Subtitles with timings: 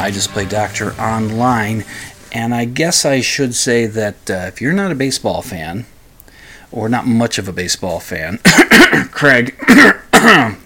[0.00, 1.84] I just play doctor online,
[2.32, 5.86] and I guess I should say that uh, if you're not a baseball fan,
[6.72, 8.38] or not much of a baseball fan,
[9.12, 9.56] Craig,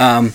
[0.00, 0.32] um,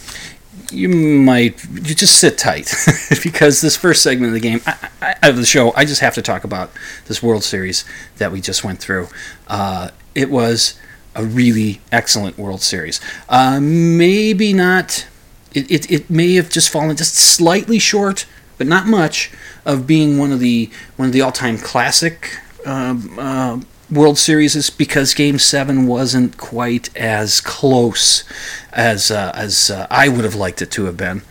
[0.71, 2.73] you might you just sit tight
[3.23, 6.15] because this first segment of the game I, I, of the show, I just have
[6.15, 6.71] to talk about
[7.08, 7.86] this World Series
[8.17, 9.08] that we just went through.
[9.47, 10.77] Uh, it was
[11.15, 12.99] a really excellent World Series.
[13.30, 15.08] Uh, maybe not.
[15.53, 18.25] It, it, it may have just fallen just slightly short,
[18.62, 19.31] but not much,
[19.66, 23.59] of being one of the one of the all time classic uh, uh,
[23.90, 28.23] World Series is because Game Seven wasn't quite as close
[28.72, 31.23] as uh, as uh, I would have liked it to have been,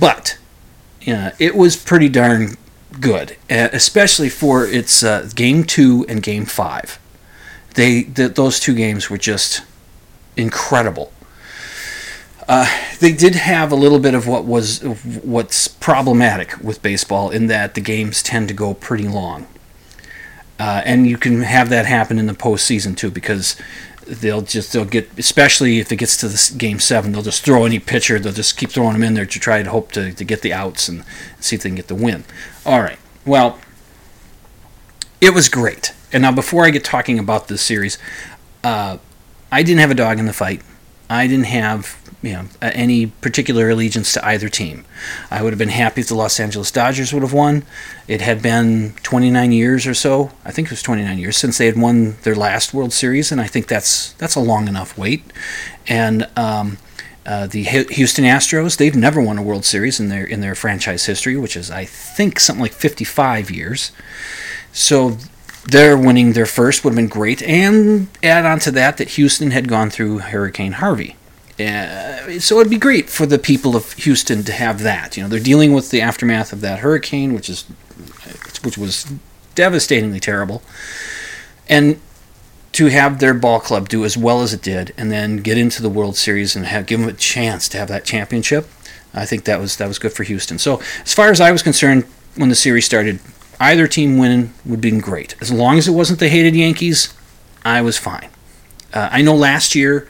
[0.00, 0.38] but
[1.02, 2.56] yeah, it was pretty darn
[2.98, 6.98] good, especially for its uh, Game Two and Game Five.
[7.74, 9.60] They th- those two games were just
[10.38, 11.12] incredible.
[12.48, 12.66] Uh,
[13.02, 14.80] they did have a little bit of what was
[15.24, 19.48] what's problematic with baseball in that the games tend to go pretty long.
[20.60, 23.56] Uh, and you can have that happen in the postseason too, because
[24.06, 27.64] they'll just they'll get especially if it gets to this game seven, they'll just throw
[27.64, 28.20] any pitcher.
[28.20, 30.52] They'll just keep throwing them in there to try to hope to, to get the
[30.52, 31.04] outs and
[31.40, 32.24] see if they can get the win.
[32.64, 32.98] All right.
[33.26, 33.58] Well,
[35.20, 35.92] it was great.
[36.12, 37.98] And now before I get talking about this series,
[38.62, 38.98] uh,
[39.50, 40.62] I didn't have a dog in the fight.
[41.10, 44.84] I didn't have you know any particular allegiance to either team.
[45.30, 47.64] I would have been happy if the Los Angeles Dodgers would have won.
[48.06, 50.30] It had been 29 years or so.
[50.44, 53.40] I think it was 29 years since they had won their last World Series, and
[53.40, 55.24] I think that's that's a long enough wait.
[55.88, 56.78] And um,
[57.26, 61.06] uh, the Houston Astros, they've never won a World Series in their in their franchise
[61.06, 63.92] history, which is I think something like 55 years.
[64.72, 65.18] So
[65.68, 69.50] their winning their first would have been great, and add on to that that Houston
[69.50, 71.16] had gone through Hurricane Harvey.
[71.60, 75.16] Uh, so it'd be great for the people of Houston to have that.
[75.16, 77.64] You know, they're dealing with the aftermath of that hurricane, which is
[78.64, 79.12] which was
[79.54, 80.62] devastatingly terrible,
[81.68, 82.00] and
[82.72, 85.82] to have their ball club do as well as it did, and then get into
[85.82, 88.68] the World Series and have give them a chance to have that championship.
[89.14, 90.58] I think that was that was good for Houston.
[90.58, 92.04] So as far as I was concerned,
[92.36, 93.20] when the series started,
[93.60, 95.34] either team winning would be great.
[95.40, 97.12] As long as it wasn't the hated Yankees,
[97.62, 98.30] I was fine.
[98.94, 100.08] Uh, I know last year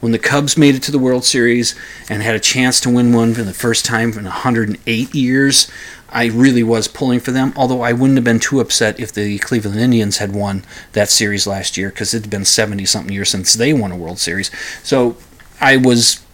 [0.00, 1.74] when the Cubs made it to the World Series
[2.08, 5.70] and had a chance to win one for the first time in 108 years,
[6.08, 7.52] I really was pulling for them.
[7.56, 11.46] Although I wouldn't have been too upset if the Cleveland Indians had won that series
[11.46, 14.50] last year because it had been 70 something years since they won a World Series.
[14.82, 15.16] So
[15.60, 16.24] I was,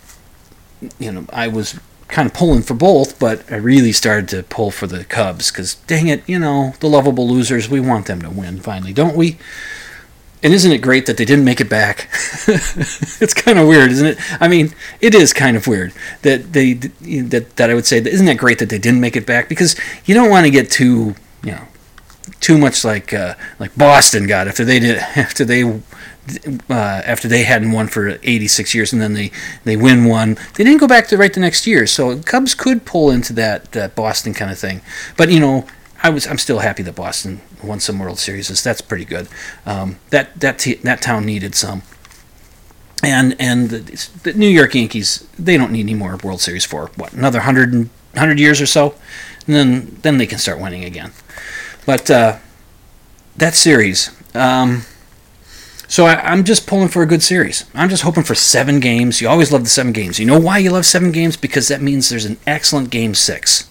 [0.99, 1.79] you know, I was
[2.09, 5.75] kind of pulling for both, but I really started to pull for the Cubs because,
[5.87, 9.39] dang it, you know, the lovable losers, we want them to win finally, don't we?
[10.43, 12.09] And isn't it great that they didn't make it back?
[12.47, 14.19] it's kind of weird, isn't it?
[14.41, 15.93] I mean, it is kind of weird
[16.23, 19.17] that they that that I would say that isn't it great that they didn't make
[19.17, 21.63] it back because you don't want to get too you know
[22.41, 25.65] too much like uh, like Boston got after they did after they
[26.69, 29.31] uh, after they hadn't won for 86 years and then they,
[29.65, 30.37] they win one.
[30.55, 33.73] They didn't go back to right the next year, so Cubs could pull into that,
[33.73, 34.83] that Boston kind of thing.
[35.17, 35.67] But you know,
[36.03, 38.63] I was I'm still happy that Boston won some World Series.
[38.63, 39.29] That's pretty good.
[39.65, 41.83] Um, that that t- that town needed some.
[43.03, 46.91] And and the, the, New York Yankees they don't need any more World Series for
[46.97, 48.95] what another 100, 100 years or so,
[49.47, 51.13] and then then they can start winning again.
[51.85, 52.39] But uh,
[53.37, 54.11] that series.
[54.35, 54.83] Um,
[55.89, 57.65] so I, am just pulling for a good series.
[57.73, 59.21] I'm just hoping for seven games.
[59.21, 60.19] You always love the seven games.
[60.19, 61.37] You know why you love seven games?
[61.37, 63.69] Because that means there's an excellent game six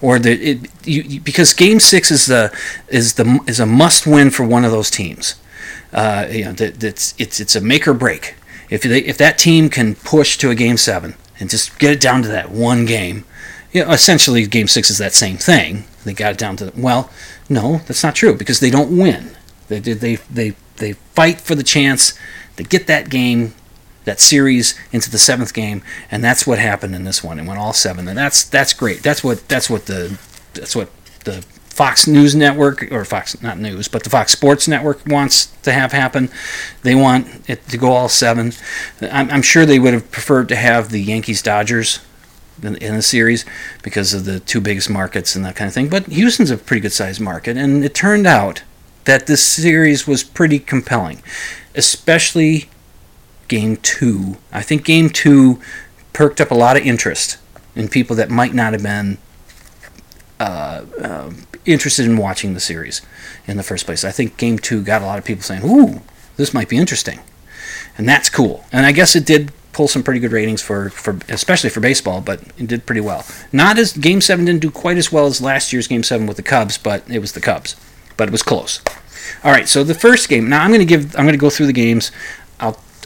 [0.00, 2.56] or the it, you, because Game Six is the
[2.88, 5.34] is the is a must win for one of those teams.
[5.92, 8.36] Uh, you know, that, that's it's it's a make or break.
[8.68, 12.00] If they if that team can push to a Game Seven and just get it
[12.00, 13.24] down to that one game.
[13.72, 15.84] You know, essentially, Game Six is that same thing.
[16.04, 17.10] They got it down to well,
[17.48, 19.30] no, that's not true because they don't win.
[19.68, 22.18] They they they they fight for the chance
[22.56, 23.54] to get that game,
[24.04, 27.38] that series into the seventh game, and that's what happened in this one.
[27.38, 29.02] It went all seven, and that's that's great.
[29.02, 30.18] That's what that's what the
[30.54, 30.90] that's what
[31.24, 31.44] the
[31.80, 35.92] Fox News Network or Fox not News, but the Fox Sports Network wants to have
[35.92, 36.30] happen.
[36.82, 38.52] They want it to go all seven.
[39.00, 42.00] I'm, I'm sure they would have preferred to have the Yankees Dodgers
[42.62, 43.44] in, in the series
[43.82, 45.88] because of the two biggest markets and that kind of thing.
[45.88, 48.62] But Houston's a pretty good sized market, and it turned out
[49.04, 51.22] that this series was pretty compelling,
[51.74, 52.68] especially
[53.50, 54.38] game two.
[54.52, 55.60] I think game two
[56.14, 57.36] perked up a lot of interest
[57.74, 59.18] in people that might not have been
[60.38, 61.30] uh, uh,
[61.66, 63.02] interested in watching the series
[63.46, 64.04] in the first place.
[64.04, 66.00] I think game two got a lot of people saying, "Ooh,
[66.36, 67.20] this might be interesting,"
[67.98, 68.64] and that's cool.
[68.72, 72.20] And I guess it did pull some pretty good ratings for, for especially for baseball,
[72.20, 73.24] but it did pretty well.
[73.52, 76.36] Not as Game Seven didn't do quite as well as last year's Game Seven with
[76.36, 77.76] the Cubs, but it was the Cubs,
[78.16, 78.80] but it was close.
[79.44, 80.48] All right, so the first game.
[80.48, 81.16] Now I'm going to give.
[81.16, 82.10] I'm going to go through the games.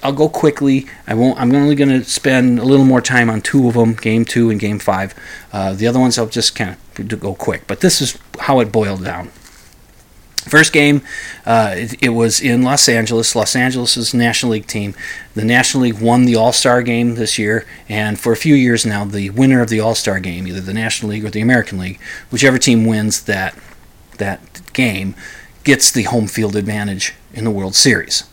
[0.05, 0.87] I'll go quickly.
[1.07, 1.41] I won't.
[1.41, 4.51] I'm only going to spend a little more time on two of them, game two
[4.51, 5.15] and game five.
[5.51, 7.67] Uh, the other ones I'll just kind of go quick.
[7.67, 9.29] But this is how it boiled down.
[10.47, 11.01] First game,
[11.47, 13.35] uh, it, it, was in Los Angeles.
[13.35, 14.95] Los Angeles' National League team.
[15.33, 18.85] The National League won the All Star game this year, and for a few years
[18.85, 21.79] now, the winner of the All Star game, either the National League or the American
[21.79, 21.99] League,
[22.31, 23.57] whichever team wins that
[24.19, 25.15] that game,
[25.65, 28.25] gets the home field advantage in the World Series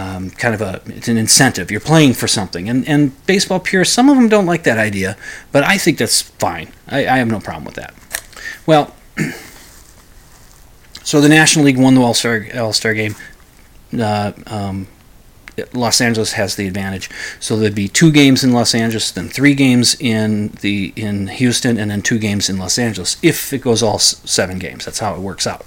[0.00, 1.70] um, kind of a it's an incentive.
[1.70, 5.16] You're playing for something, and and baseball purists, some of them don't like that idea,
[5.52, 6.72] but I think that's fine.
[6.88, 7.94] I, I have no problem with that.
[8.66, 8.94] Well,
[11.02, 13.14] so the National League won the All Star All Star game.
[13.98, 14.86] Uh, um,
[15.74, 19.54] Los Angeles has the advantage, so there'd be two games in Los Angeles, then three
[19.54, 23.18] games in the in Houston, and then two games in Los Angeles.
[23.22, 25.66] If it goes all seven games, that's how it works out.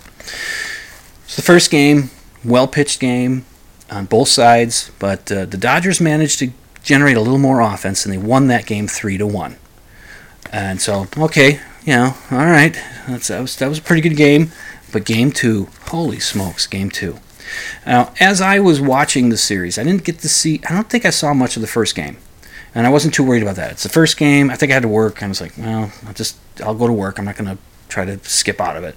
[1.27, 2.09] So the first game,
[2.43, 3.45] well pitched game
[3.93, 6.51] on both sides, but uh, the Dodgers managed to
[6.83, 9.57] generate a little more offense, and they won that game three to one.
[10.51, 14.17] And so, okay, you know, all right, That's, that was that was a pretty good
[14.17, 14.51] game.
[14.91, 17.19] But game two, holy smokes, game two.
[17.85, 20.61] Now, as I was watching the series, I didn't get to see.
[20.69, 22.17] I don't think I saw much of the first game,
[22.75, 23.71] and I wasn't too worried about that.
[23.71, 24.49] It's the first game.
[24.49, 25.21] I think I had to work.
[25.23, 27.17] I was like, well, I'll just I'll go to work.
[27.17, 28.95] I'm not going to try to skip out of it.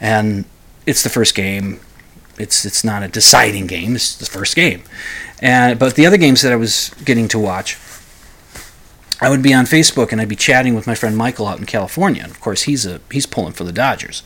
[0.00, 0.44] And
[0.86, 1.80] it's the first game
[2.38, 3.94] it's it's not a deciding game.
[3.94, 4.82] It's the first game,
[5.40, 7.78] and but the other games that I was getting to watch,
[9.20, 11.66] I would be on Facebook and I'd be chatting with my friend Michael out in
[11.66, 12.22] California.
[12.22, 14.22] And of course, he's a he's pulling for the Dodgers,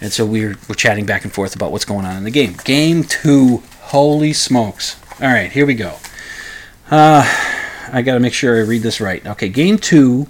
[0.00, 2.54] and so we're we're chatting back and forth about what's going on in the game.
[2.64, 4.96] Game two, holy smokes!
[5.20, 5.96] All right, here we go.
[6.90, 7.24] Uh,
[7.92, 9.26] I got to make sure I read this right.
[9.26, 10.28] Okay, game two.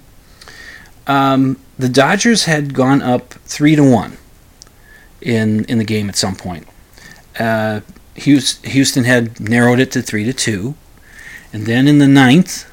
[1.07, 4.17] Um, the Dodgers had gone up three to one
[5.21, 6.67] in in the game at some point
[7.39, 7.81] uh,
[8.15, 10.75] Houston had narrowed it to three to two,
[11.53, 12.71] and then in the ninth,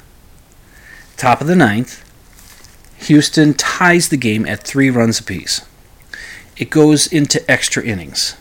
[1.15, 2.03] top of the ninth,
[2.97, 5.61] Houston ties the game at three runs apiece.
[6.57, 8.35] It goes into extra innings.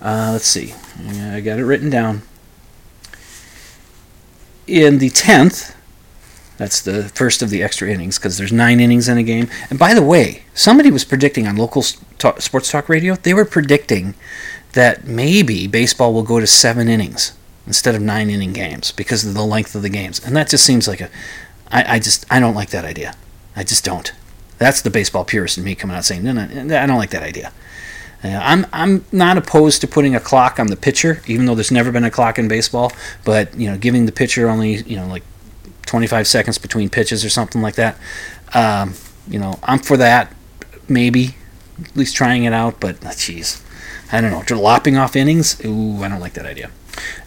[0.00, 0.74] Uh, let's see.
[1.06, 2.22] I got it written down.
[4.66, 5.74] In the tenth,
[6.56, 9.48] that's the first of the extra innings because there's nine innings in a game.
[9.70, 13.14] And by the way, somebody was predicting on local sports talk radio.
[13.14, 14.14] They were predicting
[14.72, 19.34] that maybe baseball will go to seven innings instead of nine inning games because of
[19.34, 20.24] the length of the games.
[20.24, 21.10] And that just seems like a.
[21.70, 23.14] I, I just I don't like that idea.
[23.54, 24.12] I just don't.
[24.58, 27.22] That's the baseball purist in me coming out saying no, no, I don't like that
[27.22, 27.52] idea.
[28.24, 31.70] Uh, I'm I'm not opposed to putting a clock on the pitcher, even though there's
[31.70, 32.92] never been a clock in baseball.
[33.24, 35.22] But you know, giving the pitcher only you know like
[35.86, 37.96] 25 seconds between pitches or something like that.
[38.54, 38.94] Um,
[39.28, 40.34] you know, I'm for that.
[40.88, 41.36] Maybe
[41.84, 42.80] at least trying it out.
[42.80, 43.62] But jeez,
[44.10, 45.62] I don't know, lopping off innings.
[45.64, 46.70] Ooh, I don't like that idea.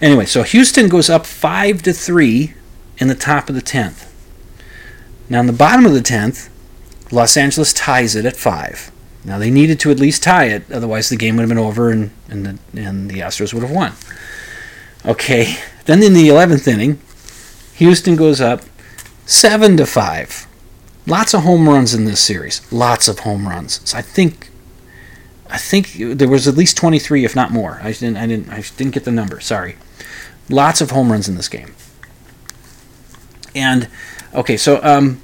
[0.02, 2.54] Anyway, so Houston goes up five to three
[2.98, 4.08] in the top of the tenth.
[5.30, 6.50] Now in the bottom of the tenth,
[7.12, 8.92] Los Angeles ties it at five.
[9.24, 11.90] Now they needed to at least tie it, otherwise the game would have been over
[11.90, 13.94] and and the, and the Astros would have won.
[15.06, 17.00] Okay, then in the eleventh inning,
[17.76, 18.62] Houston goes up
[19.26, 20.48] seven to five.
[21.08, 22.62] Lots of home runs in this series.
[22.72, 23.82] Lots of home runs.
[23.90, 24.51] So I think
[25.52, 27.80] I think there was at least 23, if not more.
[27.84, 29.40] I didn't, I didn't, I didn't get the number.
[29.42, 29.76] Sorry.
[30.50, 31.76] Lots of home runs in this game.
[33.54, 33.90] And
[34.34, 35.22] okay, so um,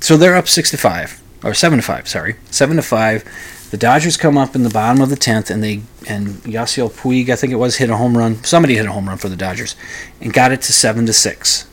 [0.00, 2.06] so they're up six to five or seven to five.
[2.08, 3.24] Sorry, seven to five.
[3.70, 7.30] The Dodgers come up in the bottom of the tenth, and they and Yasiel Puig,
[7.30, 8.44] I think it was, hit a home run.
[8.44, 9.74] Somebody hit a home run for the Dodgers,
[10.20, 11.66] and got it to seven to six.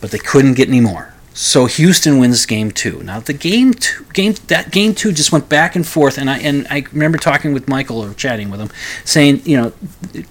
[0.00, 1.12] but they couldn't get any more.
[1.38, 3.02] So Houston wins game two.
[3.02, 6.38] Now the game two, game that game two just went back and forth, and I
[6.38, 8.70] and I remember talking with Michael or chatting with him,
[9.04, 9.72] saying, you know,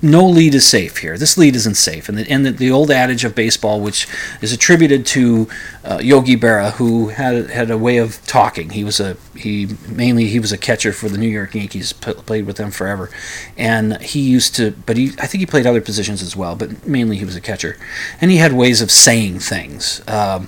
[0.02, 1.16] no lead is safe here.
[1.16, 4.08] This lead isn't safe, and the, and the, the old adage of baseball, which
[4.42, 5.48] is attributed to
[5.84, 8.72] uh, Yogi Berra, who had had a way of talking.
[8.72, 12.48] He was a he mainly he was a catcher for the New York Yankees, played
[12.48, 13.12] with them forever,
[13.56, 16.88] and he used to, but he I think he played other positions as well, but
[16.88, 17.78] mainly he was a catcher,
[18.20, 20.02] and he had ways of saying things.
[20.08, 20.48] Um,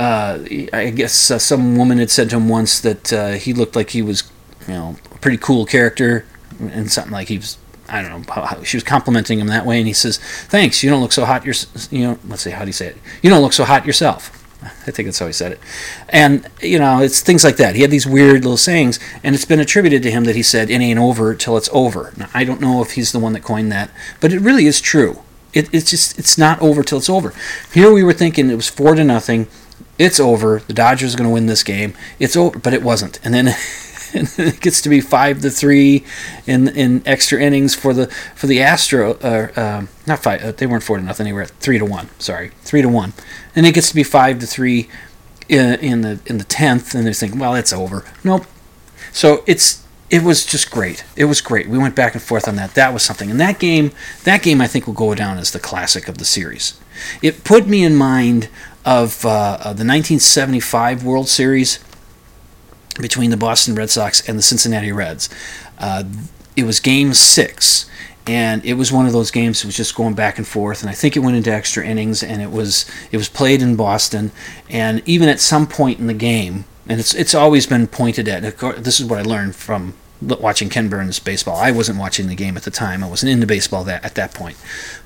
[0.00, 0.38] uh,
[0.72, 3.90] I guess uh, some woman had said to him once that uh, he looked like
[3.90, 4.30] he was,
[4.66, 6.24] you know, a pretty cool character,
[6.58, 7.58] and something like he was.
[7.86, 8.32] I don't know.
[8.32, 10.16] How, she was complimenting him that way, and he says,
[10.48, 10.82] "Thanks.
[10.82, 11.44] You don't look so hot.
[11.44, 12.96] You know, let's see, how do you say it?
[13.22, 15.60] You don't look so hot yourself." I think that's how he said it.
[16.08, 17.74] And, you know, it's things like that.
[17.74, 20.68] He had these weird little sayings, and it's been attributed to him that he said,
[20.68, 22.12] it ain't over till it's over.
[22.18, 23.90] Now, I don't know if he's the one that coined that,
[24.20, 25.22] but it really is true.
[25.54, 27.32] It, it's just, it's not over till it's over.
[27.72, 29.48] Here we were thinking it was four to nothing
[30.00, 30.60] it's over.
[30.66, 31.92] The Dodgers are going to win this game.
[32.18, 33.20] It's over, but it wasn't.
[33.22, 33.48] And then,
[34.14, 36.04] and it gets to be five to three
[36.46, 39.18] in in extra innings for the for the Astro.
[39.22, 40.42] Uh, uh, not five.
[40.42, 41.26] Uh, they weren't four to nothing.
[41.26, 42.08] They were at three to one.
[42.18, 43.12] Sorry, three to one.
[43.54, 44.88] And it gets to be five to three
[45.50, 46.94] in, in the in the tenth.
[46.94, 48.04] And they're thinking, well, it's over.
[48.24, 48.46] Nope.
[49.12, 51.04] So it's it was just great.
[51.14, 51.68] It was great.
[51.68, 52.74] We went back and forth on that.
[52.74, 53.30] That was something.
[53.30, 53.92] And that game,
[54.24, 56.80] that game, I think will go down as the classic of the series.
[57.22, 58.48] It put me in mind
[58.84, 61.78] of, uh, the 1975 World Series
[63.00, 65.28] between the Boston Red Sox and the Cincinnati Reds.
[65.78, 66.04] Uh,
[66.56, 67.88] it was Game Six,
[68.26, 70.82] and it was one of those games that was just going back and forth.
[70.82, 73.76] And I think it went into extra innings, and it was it was played in
[73.76, 74.32] Boston.
[74.68, 78.42] And even at some point in the game, and it's it's always been pointed at.
[78.82, 81.56] This is what I learned from watching Ken Burns baseball.
[81.56, 83.02] I wasn't watching the game at the time.
[83.02, 84.56] I wasn't into baseball that at that point,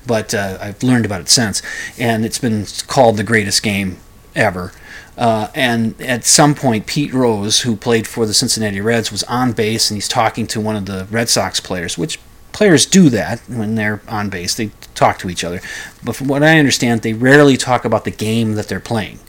[0.05, 1.61] but uh, I've learned about it since,
[1.97, 3.97] and it's been called the greatest game
[4.35, 4.71] ever.
[5.17, 9.53] Uh, and at some point, Pete Rose, who played for the Cincinnati Reds, was on
[9.53, 12.19] base and he's talking to one of the Red Sox players, which
[12.51, 14.55] players do that when they're on base.
[14.55, 15.61] They talk to each other.
[16.03, 19.19] But from what I understand, they rarely talk about the game that they're playing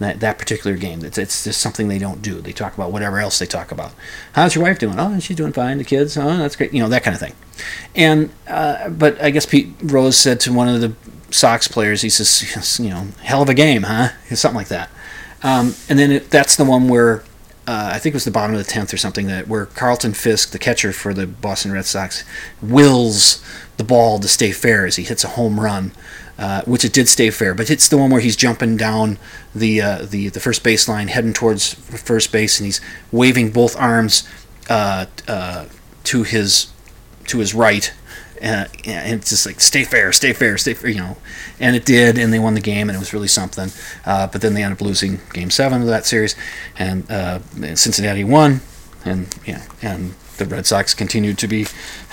[0.00, 1.04] that, that particular game.
[1.04, 2.40] It's, it's just something they don't do.
[2.40, 3.92] They talk about whatever else they talk about.
[4.32, 4.98] How's your wife doing?
[4.98, 5.78] Oh, she's doing fine.
[5.78, 6.16] The kids?
[6.16, 6.72] Oh, that's great.
[6.72, 7.34] You know, that kind of thing.
[7.94, 10.94] And, uh, but I guess Pete Rose said to one of the
[11.30, 14.08] Sox players, he says, you know, hell of a game, huh?
[14.34, 14.90] Something like that.
[15.42, 17.22] Um, and then it, that's the one where
[17.66, 20.14] uh, I think it was the bottom of the tenth or something that where Carlton
[20.14, 22.24] Fisk, the catcher for the Boston Red Sox,
[22.60, 23.44] wills
[23.76, 25.92] the ball to stay fair as he hits a home run
[26.40, 27.54] uh, which it did stay fair.
[27.54, 29.18] But it's the one where he's jumping down
[29.54, 32.80] the uh, the the first baseline, heading towards first base, and he's
[33.12, 34.26] waving both arms
[34.70, 35.66] uh, uh
[36.04, 36.72] to his
[37.26, 37.92] to his right.
[38.42, 41.18] Uh, and it's just like stay fair, stay fair, stay fair, you know.
[41.60, 43.70] And it did, and they won the game, and it was really something.
[44.06, 46.34] but then they ended up losing Game Seven of that series,
[46.78, 47.06] and
[47.78, 48.62] Cincinnati won,
[49.04, 51.66] and yeah, and the Red Sox continued to be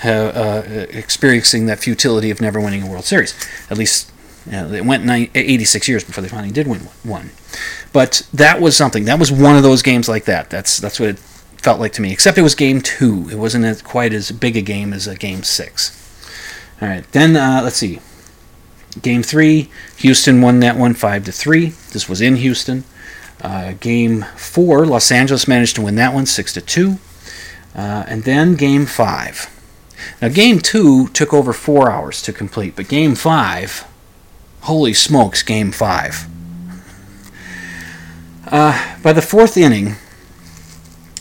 [0.04, 3.34] uh, experiencing that futility of never winning a World Series.
[3.70, 4.12] At least
[4.50, 7.30] it went 86 years before they finally did win one.
[7.92, 9.04] But that was something.
[9.04, 10.50] That was one of those games like that.
[10.50, 12.12] That's that's what it felt like to me.
[12.12, 13.28] Except it was game two.
[13.30, 15.94] It wasn't quite as big a game as a game six.
[16.80, 17.10] All right.
[17.12, 18.00] Then uh, let's see.
[19.02, 21.66] Game three, Houston won that one five to three.
[21.92, 22.84] This was in Houston.
[23.40, 26.98] Uh, game four, Los Angeles managed to win that one six to two.
[27.74, 29.54] Uh, and then game five.
[30.20, 33.86] Now game two took over four hours to complete, but game five
[34.62, 36.26] Holy smokes, game five.
[38.46, 39.96] Uh, by the fourth inning,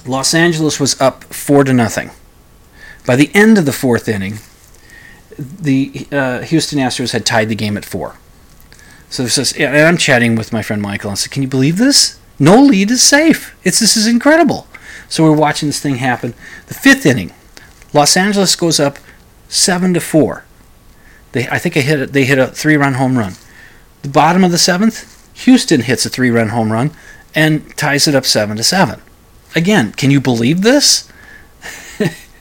[0.06, 2.12] Los Angeles was up four to nothing.
[3.06, 4.40] By the end of the fourth inning,
[5.38, 8.16] the uh, Houston Astros had tied the game at four.
[9.10, 11.10] So this is, and I'm chatting with my friend Michael.
[11.12, 12.20] and I said, "Can you believe this?
[12.40, 13.56] No lead is safe.
[13.64, 14.68] It's this is incredible."
[15.10, 16.34] So we're watching this thing happen.
[16.68, 17.34] The fifth inning,
[17.94, 19.00] Los Angeles goes up
[19.48, 20.44] seven to four.
[21.38, 23.34] They, I think they hit a, they hit a three-run home run.
[24.02, 26.90] The bottom of the seventh, Houston hits a three-run home run
[27.36, 29.04] and ties it up seven to seven.
[29.56, 31.08] Again, can you believe this?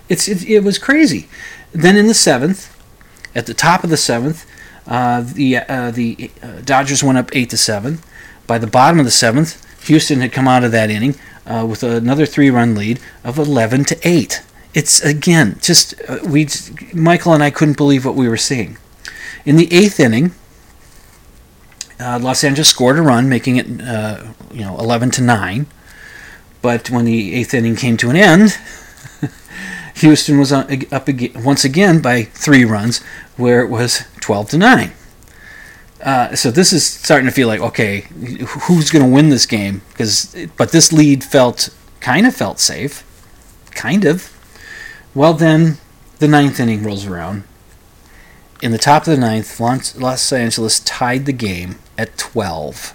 [0.09, 1.29] it's it, it, was crazy.
[1.73, 2.75] Then in the seventh,
[3.35, 4.47] at the top of the seventh,
[4.87, 7.99] uh, the uh, the uh, Dodgers went up eight to seven.
[8.47, 11.83] By the bottom of the seventh, Houston had come out of that inning uh, with
[11.83, 14.41] another three-run lead of eleven to eight
[14.77, 16.47] it's again just uh, we
[16.93, 18.77] Michael and I couldn't believe what we were seeing.
[19.47, 20.33] In the eighth inning,
[22.01, 25.67] uh, Los Angeles scored a run, making it uh, you know eleven to nine.
[26.61, 28.59] But when the eighth inning came to an end,
[29.97, 33.03] Houston was up again, once again by three runs,
[33.37, 34.93] where it was twelve to nine.
[36.03, 38.01] uh, so this is starting to feel like okay,
[38.67, 39.83] who's going to win this game?
[39.91, 41.69] Because but this lead felt
[42.01, 43.05] kind of felt safe,
[43.73, 44.33] kind of.
[45.15, 45.79] Well, then
[46.19, 47.45] the ninth inning rolls around.
[48.63, 52.95] In the top of the ninth, Los Angeles tied the game at 12.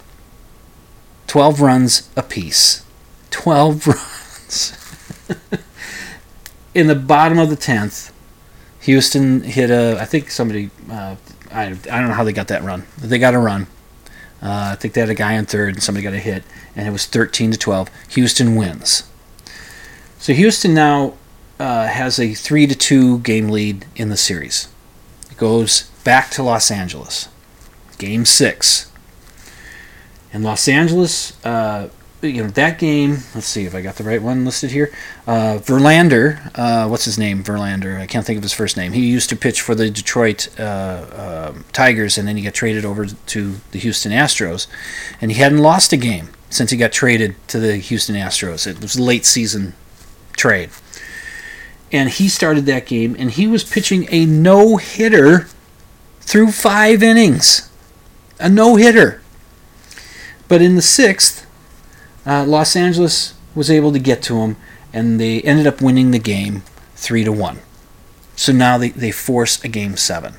[1.27, 2.83] 12 runs apiece.
[3.29, 3.87] 12
[5.29, 5.37] runs.
[6.73, 8.11] In the bottom of the 10th,
[8.81, 9.97] Houston hit a.
[9.99, 10.71] I think somebody.
[10.89, 11.15] Uh,
[11.51, 12.85] I, I don't know how they got that run.
[12.97, 13.67] They got a run.
[14.41, 16.43] Uh, I think they had a guy on third and somebody got a hit,
[16.75, 17.89] and it was 13 to 12.
[18.09, 19.03] Houston wins.
[20.17, 21.13] So Houston now
[21.59, 24.67] uh, has a 3 to 2 game lead in the series.
[25.41, 27.27] Goes back to Los Angeles.
[27.97, 28.91] Game 6.
[30.33, 31.89] In Los Angeles, uh,
[32.21, 33.23] you know that game.
[33.33, 34.93] Let's see if I got the right one listed here.
[35.25, 37.43] Uh, Verlander, uh, what's his name?
[37.43, 37.99] Verlander.
[37.99, 38.93] I can't think of his first name.
[38.93, 42.85] He used to pitch for the Detroit uh, uh, Tigers, and then he got traded
[42.85, 44.67] over to the Houston Astros,
[45.19, 48.67] and he hadn't lost a game since he got traded to the Houston Astros.
[48.67, 49.73] It was late season
[50.37, 50.69] trade,
[51.91, 55.47] and he started that game, and he was pitching a no hitter
[56.21, 57.69] through five innings,
[58.39, 59.21] a no hitter.
[60.47, 61.45] But in the sixth,
[62.25, 64.55] uh, Los Angeles was able to get to him,
[64.93, 66.63] and they ended up winning the game
[66.95, 67.59] three to one.
[68.35, 70.35] So now they, they force a game seven.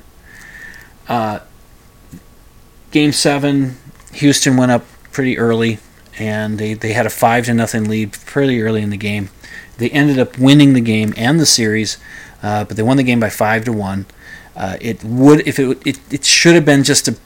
[1.07, 1.39] Uh,
[2.91, 3.77] game seven,
[4.13, 5.79] Houston went up pretty early,
[6.17, 9.29] and they, they had a five to nothing lead pretty early in the game.
[9.77, 11.97] They ended up winning the game and the series,
[12.41, 14.05] uh, but they won the game by five to one.
[14.55, 17.17] Uh, it would if it, it it should have been just a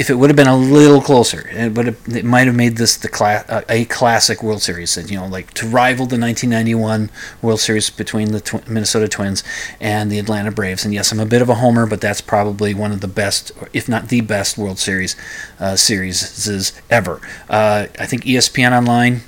[0.00, 2.78] if it would have been a little closer, it would have, it might have made
[2.78, 4.96] this the cla- uh, a classic World Series.
[5.10, 7.10] You know, like to rival the 1991
[7.42, 9.44] World Series between the tw- Minnesota Twins
[9.78, 10.86] and the Atlanta Braves.
[10.86, 13.52] And yes, I'm a bit of a homer, but that's probably one of the best,
[13.74, 15.16] if not the best, World Series
[15.58, 17.20] uh, series ever.
[17.50, 19.20] Uh, I think ESPN Online.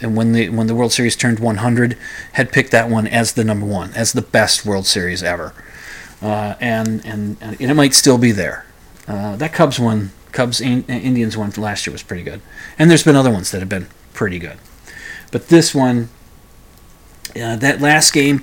[0.00, 1.96] And when the when the World Series turned 100,
[2.32, 5.54] had picked that one as the number one, as the best World Series ever,
[6.22, 8.66] uh, and, and and it might still be there.
[9.06, 12.40] Uh, that Cubs one, Cubs Indians one last year was pretty good,
[12.78, 14.58] and there's been other ones that have been pretty good,
[15.32, 16.10] but this one,
[17.34, 18.42] uh, that last game,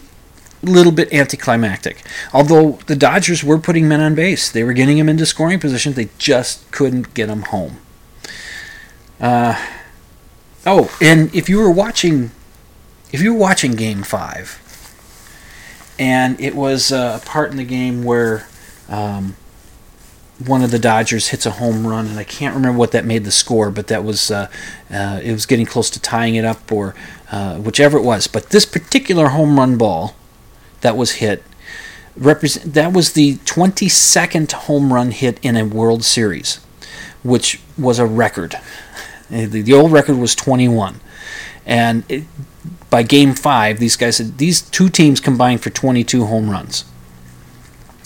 [0.63, 2.01] a little bit anticlimactic.
[2.33, 5.93] Although the Dodgers were putting men on base, they were getting them into scoring position,
[5.93, 7.77] they just couldn't get them home.
[9.19, 9.55] Uh,
[10.65, 12.31] oh, and if you were watching,
[13.11, 14.59] if you were watching Game Five,
[15.97, 18.47] and it was uh, a part in the game where.
[18.87, 19.35] Um,
[20.45, 23.23] one of the Dodgers hits a home run, and I can't remember what that made
[23.23, 24.49] the score, but that was uh,
[24.91, 26.93] uh, it was getting close to tying it up or
[27.31, 28.27] uh, whichever it was.
[28.27, 30.15] But this particular home run ball
[30.81, 31.43] that was hit
[32.17, 36.57] represent that was the 22nd home run hit in a World Series,
[37.23, 38.55] which was a record.
[39.31, 40.99] Uh, the, the old record was 21,
[41.65, 42.23] and it,
[42.89, 46.85] by Game Five, these guys had, these two teams combined for 22 home runs.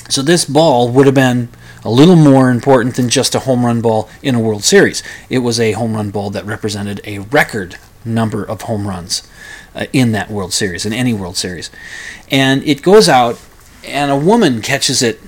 [0.09, 1.49] So this ball would have been
[1.83, 5.03] a little more important than just a home run ball in a World Series.
[5.29, 9.27] It was a home run ball that represented a record number of home runs
[9.75, 11.69] uh, in that World Series, in any World Series.
[12.31, 13.39] And it goes out,
[13.83, 15.21] and a woman catches it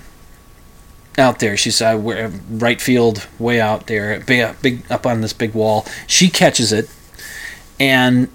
[1.17, 1.58] out there.
[1.58, 5.86] She's uh, right field, way out there, big, big up on this big wall.
[6.08, 6.89] She catches it,
[7.80, 8.30] and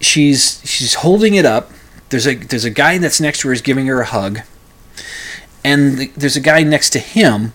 [0.00, 1.70] she's she's holding it up.
[2.10, 4.40] There's a there's a guy that's next to her is giving her a hug
[5.66, 7.52] and the, there's a guy next to him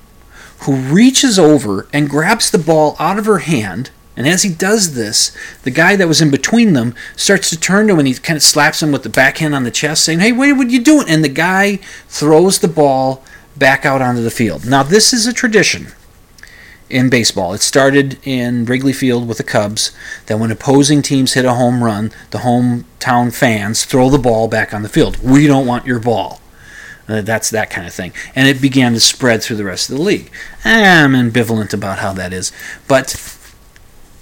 [0.63, 3.89] who reaches over and grabs the ball out of her hand.
[4.17, 7.87] And as he does this, the guy that was in between them starts to turn
[7.87, 10.19] to him and he kind of slaps him with the backhand on the chest, saying,
[10.19, 11.07] Hey, what, what are you doing?
[11.07, 11.77] And the guy
[12.09, 13.23] throws the ball
[13.55, 14.65] back out onto the field.
[14.65, 15.87] Now, this is a tradition
[16.89, 17.53] in baseball.
[17.53, 19.91] It started in Wrigley Field with the Cubs
[20.27, 24.73] that when opposing teams hit a home run, the hometown fans throw the ball back
[24.73, 25.17] on the field.
[25.23, 26.41] We don't want your ball.
[27.07, 28.13] Uh, that's that kind of thing.
[28.35, 30.31] And it began to spread through the rest of the league.
[30.63, 32.51] I'm ambivalent about how that is.
[32.87, 33.37] But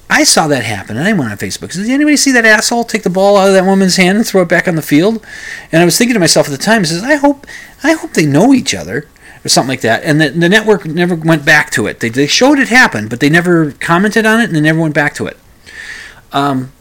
[0.09, 1.71] I saw that happen, and I went on Facebook.
[1.73, 4.41] Did anybody see that asshole take the ball out of that woman's hand and throw
[4.41, 5.23] it back on the field?
[5.71, 7.45] And I was thinking to myself at the time, I says, I hope,
[7.83, 9.07] I hope they know each other
[9.43, 10.03] or something like that.
[10.03, 11.99] And the, the network never went back to it.
[11.99, 14.93] They, they showed it happen, but they never commented on it, and they never went
[14.93, 15.37] back to it.
[16.31, 16.71] Um,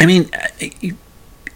[0.00, 0.30] I mean,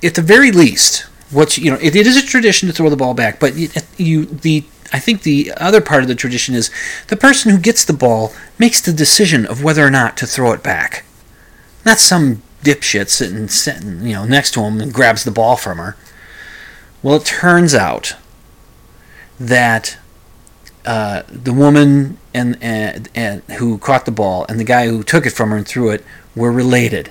[0.02, 2.96] at the very least, what you know, it, it is a tradition to throw the
[2.96, 6.70] ball back, but you, you the I think the other part of the tradition is
[7.08, 10.52] the person who gets the ball makes the decision of whether or not to throw
[10.52, 11.04] it back.
[11.84, 15.78] Not some dipshit sitting, sitting you know, next to him and grabs the ball from
[15.78, 15.96] her.
[17.02, 18.16] Well, it turns out
[19.38, 19.98] that
[20.84, 25.26] uh, the woman and, and and who caught the ball and the guy who took
[25.26, 27.10] it from her and threw it were related.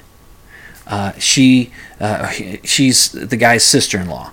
[0.87, 2.29] Uh, she uh,
[2.63, 4.31] she's the guy's sister-in-law.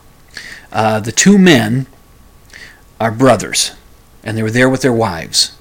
[0.72, 1.86] Uh, the two men
[3.00, 3.72] are brothers,
[4.22, 5.56] and they were there with their wives.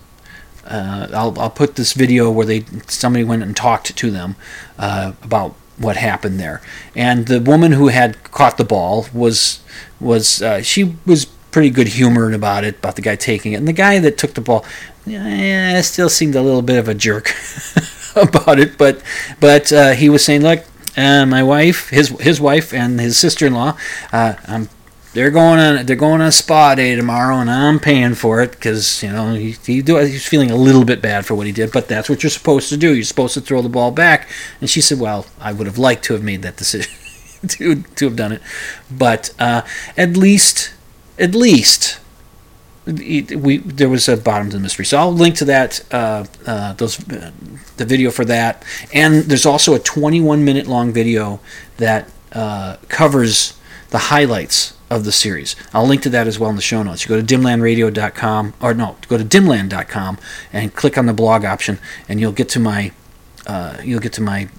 [0.65, 4.35] Uh, I'll, I'll put this video where they somebody went and talked to them
[4.79, 6.61] uh, about what happened there.
[6.95, 9.61] And the woman who had caught the ball was
[9.99, 13.57] was uh, she was pretty good humored about it, about the guy taking it.
[13.57, 14.65] And the guy that took the ball,
[15.05, 17.31] yeah, still seemed a little bit of a jerk
[18.15, 18.77] about it.
[18.77, 19.01] But
[19.39, 20.65] but uh, he was saying, look,
[20.97, 23.77] uh, my wife, his his wife, and his sister-in-law,
[24.11, 24.67] uh, I'm
[25.13, 29.03] they're going on they're going on spa day tomorrow and I'm paying for it because
[29.03, 31.71] you know he, he do, he's feeling a little bit bad for what he did
[31.71, 34.27] but that's what you're supposed to do you're supposed to throw the ball back
[34.59, 36.91] and she said well I would have liked to have made that decision
[37.47, 38.41] to, to have done it
[38.89, 39.61] but uh,
[39.95, 40.73] at least
[41.17, 41.99] at least
[42.85, 46.73] we there was a bottom to the mystery so I'll link to that uh, uh,
[46.73, 47.31] those uh,
[47.77, 51.39] the video for that and there's also a 21 minute long video
[51.77, 53.57] that uh, covers
[53.91, 55.55] the highlights of the series.
[55.73, 57.03] I'll link to that as well in the show notes.
[57.03, 60.17] You go to dimlandradio.com, or no, go to dimland.com
[60.51, 62.91] and click on the blog option, and you'll get to my
[63.45, 64.49] uh, you'll get to my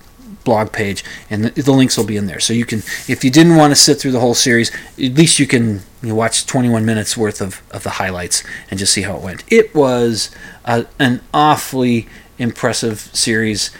[0.45, 2.41] blog page, and the, the, links will be in there.
[2.41, 2.79] So you can,
[3.09, 6.11] if you didn't want to sit through the whole series, at least you can you
[6.11, 9.45] know, watch 21 minutes worth of, of the highlights and just see how it went.
[9.51, 10.31] It was
[10.65, 12.07] a, an awfully
[12.39, 13.71] impressive series.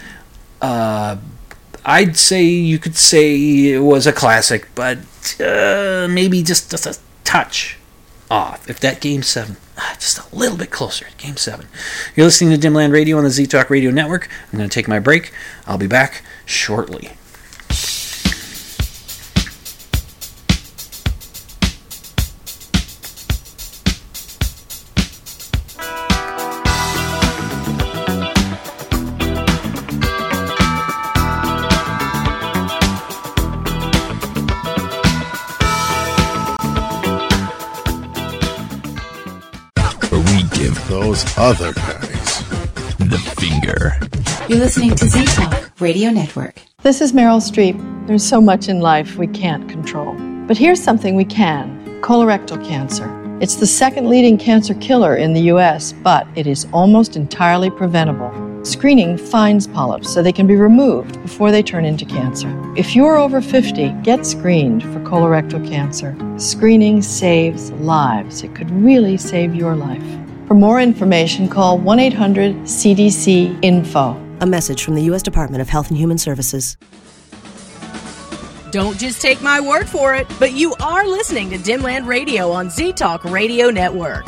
[0.61, 1.17] Uh,
[1.85, 4.97] I'd say you could say it was a classic, but
[5.39, 7.77] uh, maybe just, just a touch
[8.29, 8.67] off.
[8.69, 11.67] If that game seven, Ah, just a little bit closer, game seven.
[12.15, 14.29] You're listening to Dimland Radio on the Z Talk Radio Network.
[14.51, 15.33] I'm going to take my break.
[15.67, 17.11] I'll be back shortly.
[41.45, 42.39] Other guys.
[42.97, 43.99] The finger.
[44.49, 46.59] You're listening to Z Talk Radio Network.
[46.81, 47.77] This is Meryl Streep.
[48.07, 50.15] There's so much in life we can't control.
[50.47, 53.07] But here's something we can colorectal cancer.
[53.41, 58.33] It's the second leading cancer killer in the US, but it is almost entirely preventable.
[58.65, 62.49] Screening finds polyps so they can be removed before they turn into cancer.
[62.75, 66.17] If you're over 50, get screened for colorectal cancer.
[66.39, 68.41] Screening saves lives.
[68.41, 70.24] It could really save your life.
[70.47, 74.11] For more information, call 1 800 CDC Info.
[74.41, 75.23] A message from the U.S.
[75.23, 76.77] Department of Health and Human Services.
[78.71, 82.69] Don't just take my word for it, but you are listening to Dimland Radio on
[82.69, 84.27] Z Talk Radio Network.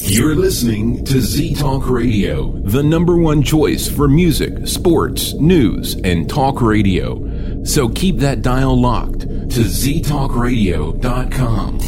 [0.00, 6.28] You're listening to Z Talk Radio, the number one choice for music, sports, news, and
[6.28, 7.64] talk radio.
[7.64, 11.80] So keep that dial locked to ztalkradio.com.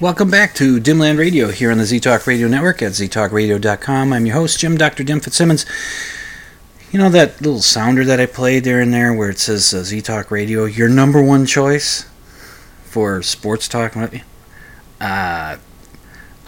[0.00, 4.14] Welcome back to Dimland Radio here on the Z Talk Radio Network at ztalkradio.com.
[4.14, 5.04] I'm your host, Jim Dr.
[5.04, 5.66] Dim Fitzsimmons.
[6.90, 9.82] You know that little sounder that I played there and there where it says uh,
[9.82, 12.08] Z Talk Radio, your number one choice
[12.82, 13.94] for sports talk?
[13.94, 14.10] Uh,
[14.98, 15.58] I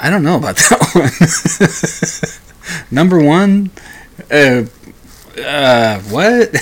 [0.01, 2.41] don't know about that
[2.81, 2.87] one.
[2.91, 3.71] number one?
[4.31, 4.65] Uh,
[5.39, 6.57] uh, what?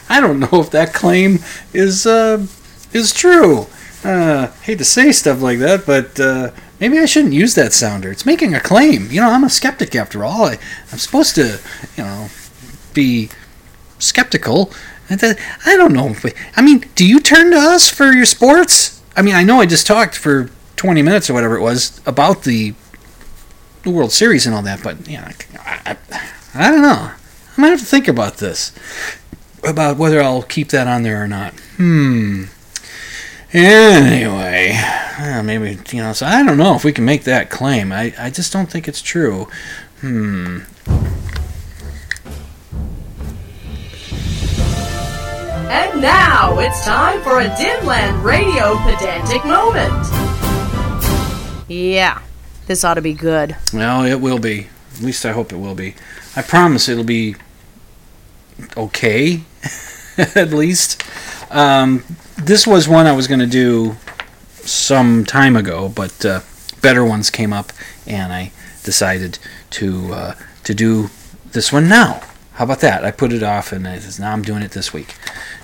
[0.10, 1.38] I don't know if that claim
[1.72, 2.46] is uh,
[2.92, 3.68] is true.
[4.04, 8.10] Uh, hate to say stuff like that, but uh, maybe I shouldn't use that sounder.
[8.10, 9.10] It's making a claim.
[9.10, 10.46] You know, I'm a skeptic after all.
[10.46, 10.58] I,
[10.90, 11.60] I'm supposed to,
[11.96, 12.28] you know,
[12.94, 13.30] be
[13.98, 14.72] skeptical.
[15.08, 16.14] I don't know.
[16.56, 19.02] I mean, do you turn to us for your sports?
[19.14, 22.44] I mean, I know I just talked for 20 minutes or whatever it was about
[22.44, 22.74] the
[23.84, 24.82] World Series and all that.
[24.82, 27.12] But yeah, I, I, I don't know.
[27.56, 28.72] I might have to think about this
[29.64, 31.52] about whether I'll keep that on there or not.
[31.76, 32.44] Hmm.
[33.54, 34.72] Anyway,
[35.18, 36.14] uh, maybe you know.
[36.14, 37.92] So I don't know if we can make that claim.
[37.92, 39.46] I I just don't think it's true.
[40.00, 40.60] Hmm.
[45.70, 49.92] And now it's time for a Dimland Radio pedantic moment.
[51.68, 52.22] Yeah,
[52.66, 53.54] this ought to be good.
[53.74, 54.68] Well, it will be.
[54.94, 55.94] At least I hope it will be.
[56.36, 57.36] I promise it'll be
[58.78, 59.42] okay,
[60.16, 61.02] at least.
[61.50, 62.02] Um,
[62.36, 63.96] this was one I was going to do
[64.64, 66.40] some time ago, but uh,
[66.80, 67.72] better ones came up,
[68.06, 68.52] and I
[68.84, 69.38] decided
[69.70, 71.10] to uh, to do
[71.52, 72.22] this one now.
[72.54, 73.04] How about that?
[73.04, 75.14] I put it off, and I says, now I'm doing it this week.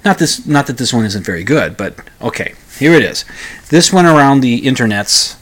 [0.04, 3.24] Not this, not that this one isn't very good, but okay, here it is.
[3.68, 5.36] This went around the internets,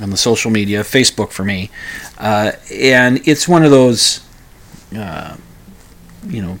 [0.00, 1.70] on the social media, Facebook for me,
[2.18, 4.20] uh, and it's one of those,
[4.96, 5.36] uh,
[6.26, 6.58] you know,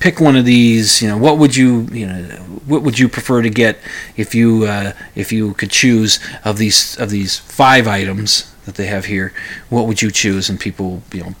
[0.00, 1.02] pick one of these.
[1.02, 2.22] You know, what would you, you know,
[2.66, 3.78] what would you prefer to get
[4.16, 8.86] if you uh, if you could choose of these of these five items that they
[8.86, 9.32] have here?
[9.68, 10.48] What would you choose?
[10.48, 11.34] And people, you know,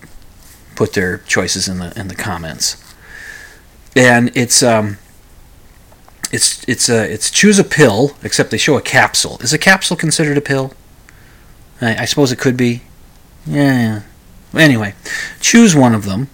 [0.76, 2.82] put their choices in the in the comments.
[3.96, 4.98] And it's um,
[6.30, 9.38] it's it's a it's choose a pill, except they show a capsule.
[9.40, 10.72] Is a capsule considered a pill?
[11.80, 12.82] I, I suppose it could be.
[13.46, 14.02] Yeah.
[14.54, 14.94] Anyway,
[15.40, 16.28] choose one of them,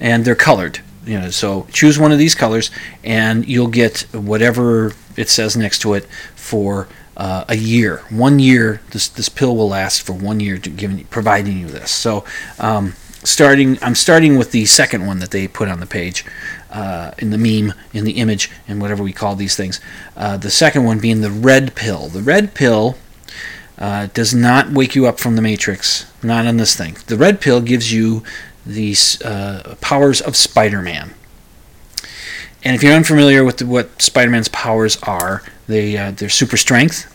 [0.00, 0.80] and they're colored.
[1.06, 2.70] You know, so choose one of these colors,
[3.04, 8.02] and you'll get whatever it says next to it for uh, a year.
[8.10, 11.90] One year, this this pill will last for one year, giving providing you this.
[11.92, 12.24] So,
[12.58, 16.24] um, starting, I'm starting with the second one that they put on the page,
[16.70, 19.80] uh, in the meme, in the image, and whatever we call these things.
[20.16, 22.08] Uh, the second one being the red pill.
[22.08, 22.96] The red pill
[23.78, 26.10] uh, does not wake you up from the matrix.
[26.22, 26.96] Not on this thing.
[27.06, 28.22] The red pill gives you
[28.66, 31.14] these uh, powers of Spider-Man.
[32.64, 37.12] And if you're unfamiliar with the, what Spider-Man's powers are, they uh, they're super strength.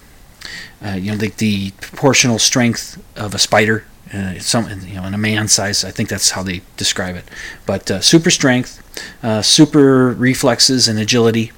[0.83, 3.85] Uh, you know, the, the proportional strength of a spider.
[4.13, 5.85] Uh, some you know in a man size.
[5.85, 7.25] I think that's how they describe it.
[7.65, 8.81] But uh, super strength,
[9.23, 11.51] uh, super reflexes and agility,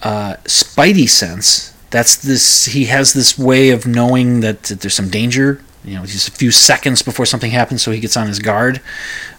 [0.00, 1.74] spidey sense.
[1.90, 2.66] That's this.
[2.66, 5.62] He has this way of knowing that, that there's some danger.
[5.84, 8.80] You know, just a few seconds before something happens, so he gets on his guard.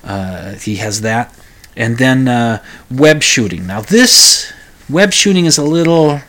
[0.03, 1.33] Uh, he has that,
[1.75, 3.67] and then uh, web shooting.
[3.67, 4.51] Now this
[4.89, 6.21] web shooting is a little.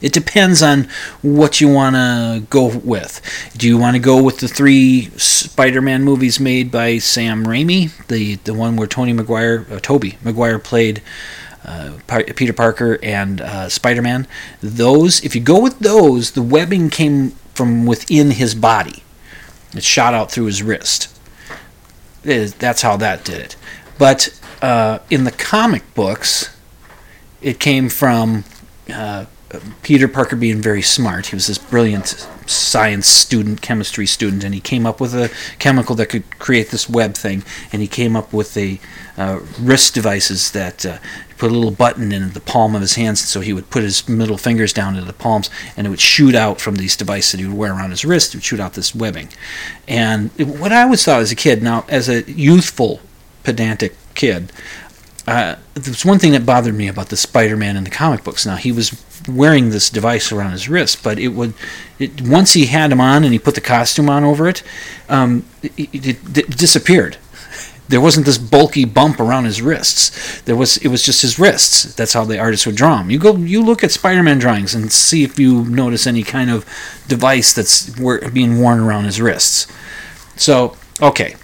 [0.00, 0.88] It depends on
[1.22, 3.20] what you want to go with.
[3.56, 8.36] Do you want to go with the three Spider-Man movies made by Sam Raimi, the
[8.36, 11.02] the one where Tony Maguire, uh, Toby Maguire played
[11.64, 14.28] uh, Peter Parker and uh, Spider-Man?
[14.62, 19.02] Those, if you go with those, the webbing came from within his body.
[19.74, 21.14] It shot out through his wrist.
[22.22, 23.56] It, that's how that did it.
[23.98, 26.56] But uh, in the comic books,
[27.42, 28.44] it came from
[28.94, 29.26] uh,
[29.82, 31.26] Peter Parker being very smart.
[31.26, 35.96] He was this brilliant science student, chemistry student, and he came up with a chemical
[35.96, 37.42] that could create this web thing.
[37.72, 38.78] And he came up with the
[39.16, 40.98] uh, wrist devices that uh,
[41.38, 44.08] put a little button in the palm of his hands, so he would put his
[44.08, 47.40] middle fingers down into the palms, and it would shoot out from these devices that
[47.40, 48.34] he would wear around his wrist.
[48.34, 49.28] It would shoot out this webbing.
[49.86, 53.00] And it, what I always thought as a kid, now as a youthful,
[53.44, 54.52] pedantic kid,
[55.26, 58.46] uh, there's one thing that bothered me about the Spider-Man in the comic books.
[58.46, 61.52] Now he was wearing this device around his wrist, but it would,
[61.98, 64.62] it, once he had him on and he put the costume on over it,
[65.08, 67.18] um, it, it, it disappeared.
[67.88, 70.42] There wasn't this bulky bump around his wrists.
[70.42, 71.94] There was it was just his wrists.
[71.94, 73.10] That's how the artist would draw him.
[73.10, 76.66] You go you look at Spider-Man drawings and see if you notice any kind of
[77.08, 77.88] device that's
[78.30, 79.66] being worn around his wrists.
[80.36, 81.36] So okay,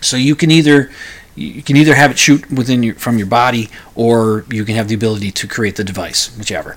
[0.00, 0.90] so you can either
[1.34, 4.88] you can either have it shoot within your from your body or you can have
[4.88, 6.76] the ability to create the device whichever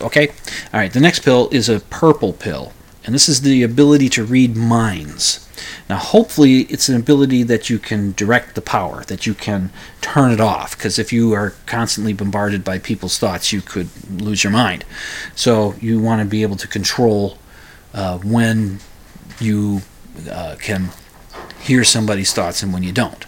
[0.00, 2.72] okay all right the next pill is a purple pill
[3.04, 5.48] and this is the ability to read minds
[5.88, 10.30] now hopefully it's an ability that you can direct the power that you can turn
[10.30, 13.88] it off because if you are constantly bombarded by people's thoughts you could
[14.20, 14.84] lose your mind
[15.34, 17.38] so you want to be able to control
[17.94, 18.78] uh, when
[19.38, 19.82] you
[20.30, 20.90] uh, can
[21.60, 23.26] hear somebody's thoughts and when you don't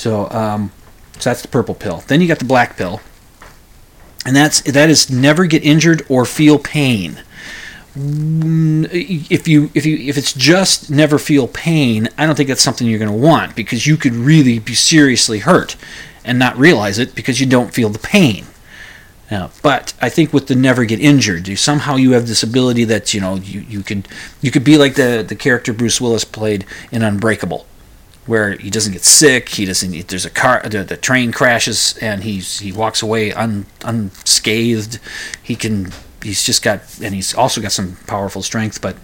[0.00, 0.72] so, um,
[1.18, 2.02] so that's the purple pill.
[2.06, 3.02] Then you got the black pill,
[4.24, 7.22] and that's that is never get injured or feel pain.
[7.96, 12.86] If you if you if it's just never feel pain, I don't think that's something
[12.86, 15.76] you're going to want because you could really be seriously hurt
[16.24, 18.46] and not realize it because you don't feel the pain.
[19.62, 23.14] But I think with the never get injured, you, somehow you have this ability that
[23.14, 24.08] you know you, you could
[24.40, 27.64] you could be like the the character Bruce Willis played in Unbreakable,
[28.26, 30.08] where he doesn't get sick, he doesn't.
[30.08, 34.98] There's a car, the, the train crashes, and he's he walks away un, unscathed.
[35.42, 35.92] He can.
[36.22, 38.96] He's just got, and he's also got some powerful strength, but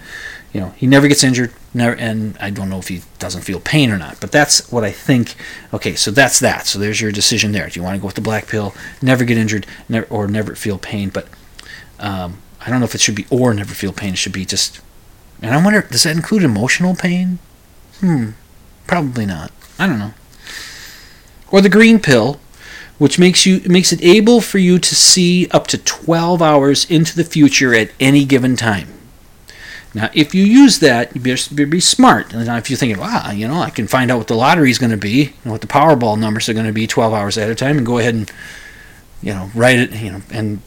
[0.52, 3.60] you know he never gets injured never and i don't know if he doesn't feel
[3.60, 5.34] pain or not but that's what i think.
[5.74, 6.66] Okay so that's that.
[6.66, 7.68] So there's your decision there.
[7.68, 10.54] Do you want to go with the black pill never get injured never, or never
[10.54, 11.28] feel pain but
[11.98, 14.14] um, i don't know if it should be or never feel pain.
[14.14, 14.80] It should be just
[15.42, 17.38] and i wonder does that include emotional pain?
[18.00, 18.30] Hmm
[18.86, 19.50] probably not.
[19.78, 20.14] I don't know.
[21.50, 22.40] Or the green pill
[22.98, 27.14] which makes you makes it able for you to see up to 12 hours into
[27.14, 28.96] the future at any given time
[29.96, 32.34] now, if you use that, you be, be smart.
[32.34, 34.78] And if you're thinking, wow, you know, I can find out what the lottery is
[34.78, 37.50] going to be, and what the Powerball numbers are going to be 12 hours ahead
[37.50, 38.30] of time, and go ahead and,
[39.22, 40.60] you know, write it, you know, and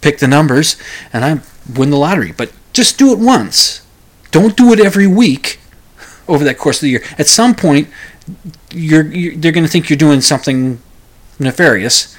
[0.00, 0.76] pick the numbers,
[1.12, 1.40] and I
[1.78, 2.32] win the lottery.
[2.32, 3.86] But just do it once.
[4.32, 5.60] Don't do it every week
[6.26, 7.04] over that course of the year.
[7.16, 7.86] At some point,
[8.72, 10.82] you're, you're they're going to think you're doing something
[11.38, 12.16] nefarious,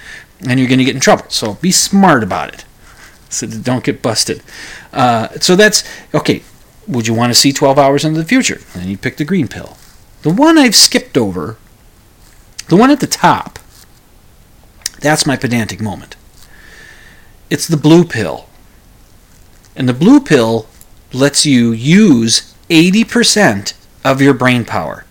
[0.48, 1.26] and you're going to get in trouble.
[1.30, 2.66] So be smart about it
[3.36, 4.42] so don't get busted.
[4.94, 6.44] Uh, so that's okay.
[6.88, 8.62] Would you want to see 12 hours into the future?
[8.74, 9.78] And you pick the green pill.
[10.22, 11.58] The one I've skipped over,
[12.70, 13.60] the one at the top,
[15.00, 16.16] that's my pedantic moment.
[17.50, 18.48] It's the blue pill.
[19.76, 20.68] And the blue pill
[21.12, 23.74] lets you use 80%
[24.04, 25.05] of your brain power.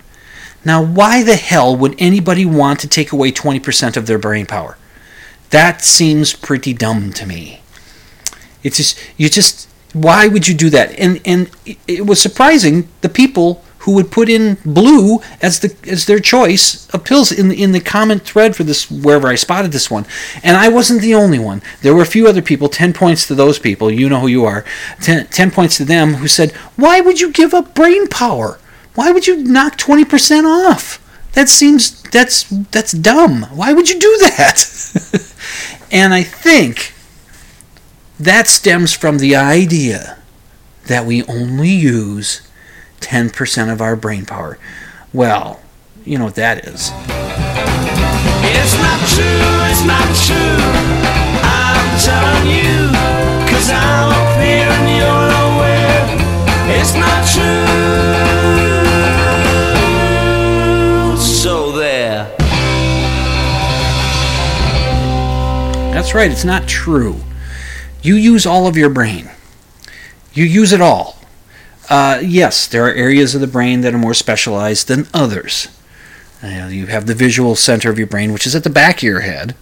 [0.65, 4.79] Now, why the hell would anybody want to take away 20% of their brain power?
[5.51, 7.61] That seems pretty dumb to me.
[8.63, 10.99] It's just you just why would you do that?
[10.99, 11.51] And and
[11.87, 16.89] it was surprising the people who would put in blue as the as their choice
[16.91, 20.07] of pills in in the comment thread for this wherever I spotted this one.
[20.43, 21.63] And I wasn't the only one.
[21.83, 24.45] There were a few other people, 10 points to those people, you know who you
[24.47, 24.65] are.
[25.03, 28.59] 10, 10 points to them who said, "Why would you give up brain power?
[28.95, 31.01] Why would you knock 20% off?
[31.33, 33.43] That seems that's that's dumb.
[33.53, 35.35] Why would you do that?"
[35.91, 36.95] and I think
[38.21, 40.19] that stems from the idea
[40.87, 42.43] that we only use
[43.01, 44.59] 10% of our brain power.
[45.13, 45.61] Well,
[46.05, 46.93] you know what that is.
[48.47, 49.25] It's not true,
[49.71, 50.63] it's not true.
[51.43, 52.91] I'm telling you,
[53.71, 55.35] I'm up here and you're.
[56.77, 58.74] It's not true.
[65.95, 67.21] That's right, it's not true.
[68.03, 69.31] You use all of your brain.
[70.33, 71.21] You use it all.
[71.89, 75.69] Uh, yes, there are areas of the brain that are more specialized than others.
[76.43, 79.03] Uh, you have the visual center of your brain, which is at the back of
[79.05, 79.55] your head,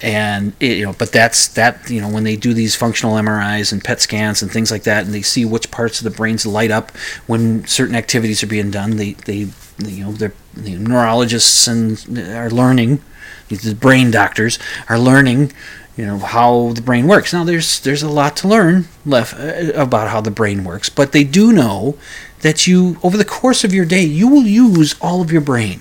[0.00, 1.90] and it, you know, but that's that.
[1.90, 5.06] You know, when they do these functional MRIs and PET scans and things like that,
[5.06, 6.92] and they see which parts of the brains light up
[7.26, 13.02] when certain activities are being done, they they you know, the neurologists and are learning.
[13.48, 14.58] The brain doctors
[14.88, 15.52] are learning
[15.98, 17.32] you know how the brain works.
[17.32, 21.10] Now there's there's a lot to learn left uh, about how the brain works, but
[21.10, 21.98] they do know
[22.42, 25.80] that you over the course of your day you will use all of your brain.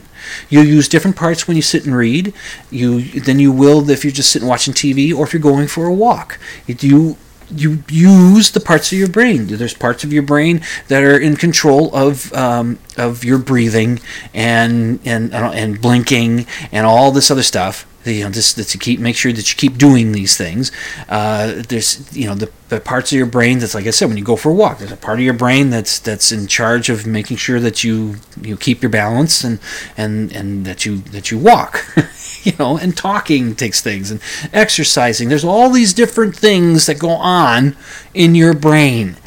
[0.49, 2.33] You'll use different parts when you sit and read.
[2.71, 5.85] You then you will if you're just sitting watching TV or if you're going for
[5.85, 6.39] a walk.
[6.65, 7.17] You
[7.49, 9.47] you use the parts of your brain.
[9.47, 13.99] There's parts of your brain that are in control of um, of your breathing
[14.33, 19.15] and and and blinking and all this other stuff you know just to keep make
[19.15, 20.71] sure that you keep doing these things
[21.09, 24.17] uh, there's you know the, the, parts of your brain that's like i said when
[24.17, 26.89] you go for a walk there's a part of your brain that's that's in charge
[26.89, 29.59] of making sure that you you keep your balance and
[29.95, 31.85] and and that you that you walk
[32.43, 34.21] you know and talking takes things and
[34.53, 37.75] exercising there's all these different things that go on
[38.13, 39.17] in your brain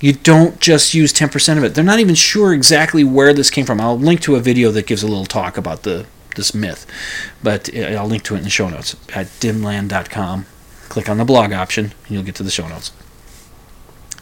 [0.00, 1.74] you don't just use 10% of it.
[1.74, 3.80] They're not even sure exactly where this came from.
[3.80, 6.86] I'll link to a video that gives a little talk about the this myth.
[7.42, 10.46] But I'll link to it in the show notes at dimland.com.
[10.88, 12.92] Click on the blog option, and you'll get to the show notes.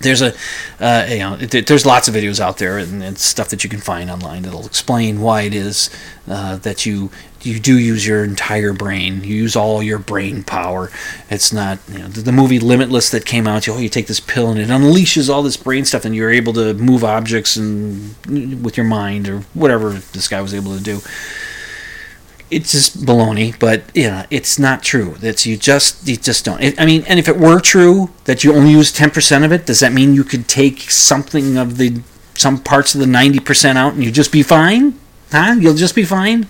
[0.03, 0.35] There's a,
[0.81, 3.81] uh, you know, there's lots of videos out there and, and, stuff that you can
[3.81, 5.91] find online that'll explain why it is
[6.29, 7.11] uh, that you
[7.43, 9.25] you do use your entire brain.
[9.25, 10.91] You use all your brain power.
[11.29, 13.67] It's not you know, the, the movie Limitless that came out.
[13.67, 16.33] You, oh, you take this pill and it unleashes all this brain stuff, and you're
[16.33, 18.15] able to move objects and
[18.65, 21.01] with your mind or whatever this guy was able to do
[22.53, 25.17] it's just baloney, but you know, it's not true.
[25.19, 26.79] That's you just you just don't.
[26.79, 29.67] I mean, and if it were true that you only use ten percent of it,
[29.67, 32.01] does that mean you could take something of the
[32.35, 34.99] some parts of the ninety percent out and you just be fine?
[35.31, 35.57] Huh?
[35.59, 36.47] You'll just be fine.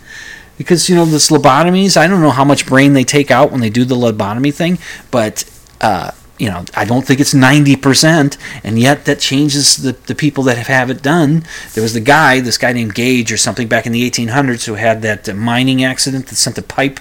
[0.59, 1.97] because you know this lobotomies.
[1.97, 4.79] I don't know how much brain they take out when they do the lobotomy thing,
[5.11, 5.45] but
[5.81, 10.15] uh, you know I don't think it's ninety percent, and yet that changes the the
[10.15, 11.45] people that have, have it done.
[11.75, 14.65] There was the guy, this guy named Gage or something back in the eighteen hundreds,
[14.67, 17.01] who had that uh, mining accident that sent the pipe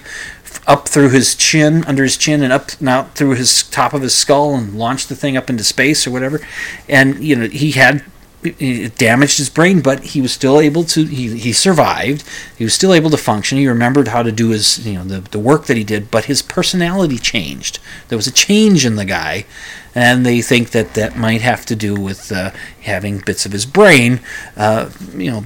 [0.66, 4.02] up through his chin, under his chin, and up and out through his top of
[4.02, 6.40] his skull, and launched the thing up into space or whatever.
[6.88, 8.04] And you know he had
[8.44, 11.04] it damaged his brain, but he was still able to.
[11.04, 12.24] He, he survived.
[12.56, 13.58] He was still able to function.
[13.58, 16.24] He remembered how to do his you know the the work that he did, but
[16.24, 17.78] his personality changed.
[18.08, 19.46] There was a change in the guy,
[19.94, 22.50] and they think that that might have to do with uh,
[22.82, 24.20] having bits of his brain,
[24.56, 25.44] uh, you know,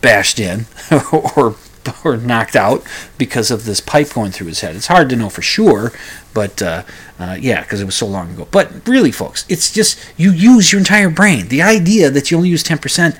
[0.00, 0.66] bashed in
[1.36, 1.56] or
[2.04, 2.82] or knocked out
[3.18, 4.76] because of this pipe going through his head.
[4.76, 5.92] It's hard to know for sure,
[6.34, 6.82] but uh,
[7.18, 8.48] uh, yeah, because it was so long ago.
[8.50, 11.48] But really, folks, it's just you use your entire brain.
[11.48, 13.16] The idea that you only use ten percent,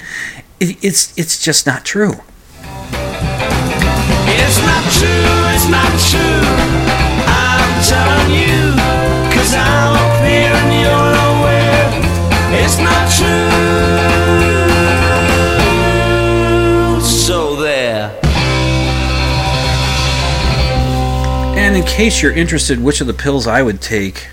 [0.60, 2.20] it, it's it's just not true.
[4.24, 6.42] It's not true, it's not true.
[7.26, 8.74] I'm telling you,
[9.34, 12.62] cause I'm up here and you're nowhere.
[12.64, 13.51] It's not true.
[21.72, 24.28] And in case you're interested, which of the pills I would take,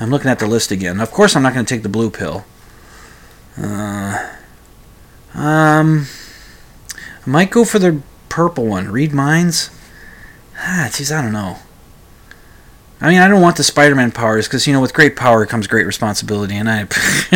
[0.00, 0.98] I'm looking at the list again.
[0.98, 2.46] Of course, I'm not going to take the blue pill.
[3.58, 4.32] Uh,
[5.34, 6.06] um,
[6.90, 8.00] I might go for the
[8.30, 8.90] purple one.
[8.90, 9.68] Read minds.
[10.56, 11.58] Ah, geez, I don't know.
[12.98, 15.66] I mean, I don't want the Spider-Man powers because you know, with great power comes
[15.66, 16.88] great responsibility, and I,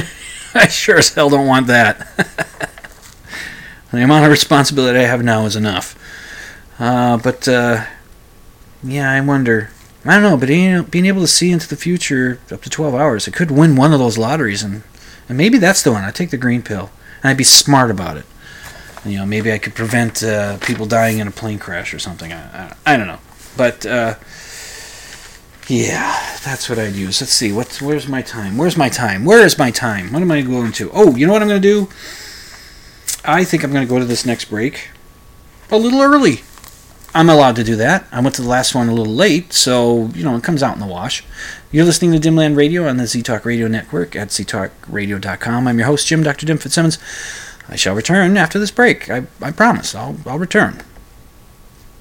[0.55, 1.99] I sure as hell don't want that.
[3.93, 5.97] the amount of responsibility I have now is enough.
[6.79, 7.85] Uh, but uh,
[8.89, 9.71] yeah, I wonder.
[10.05, 12.71] I don't know, but you know, being able to see into the future up to
[12.71, 14.83] 12 hours, I could win one of those lotteries, and,
[15.29, 16.05] and maybe that's the one.
[16.05, 16.91] I'd take the green pill,
[17.23, 18.25] and I'd be smart about it.
[19.05, 22.33] You know, maybe I could prevent uh, people dying in a plane crash or something.
[22.33, 23.21] I, I, I don't know.
[23.57, 24.15] But, uh,
[25.69, 27.21] yeah, that's what I'd use.
[27.21, 27.53] Let's see.
[27.53, 27.81] What?
[27.83, 28.57] Where's my time?
[28.57, 29.25] Where's my time?
[29.25, 30.13] Where is my time?
[30.13, 30.91] What am I going to?
[30.93, 31.89] Oh, you know what I'm going to do?
[33.25, 34.89] I think I'm going to go to this next break
[35.71, 36.41] a little early.
[37.15, 38.07] I'm allowed to do that.
[38.13, 40.75] I went to the last one a little late, so, you know, it comes out
[40.75, 41.25] in the wash.
[41.73, 45.67] You're listening to Dimland Radio on the ZTalk Radio Network at ztalkradio.com.
[45.67, 46.47] I'm your host, Jim Dr.
[46.47, 46.99] Dim Fitzsimmons.
[47.69, 49.11] I shall return after this break.
[49.11, 49.95] I, I promise.
[49.95, 50.81] I'll, I'll return.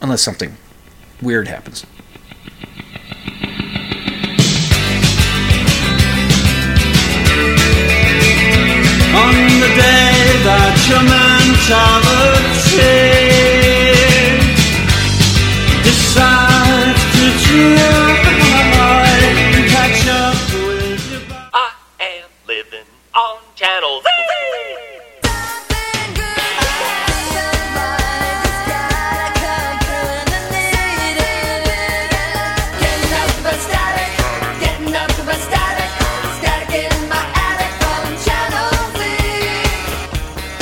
[0.01, 0.57] Unless something
[1.21, 1.85] weird happens.
[9.15, 13.36] On the day that your mentality decides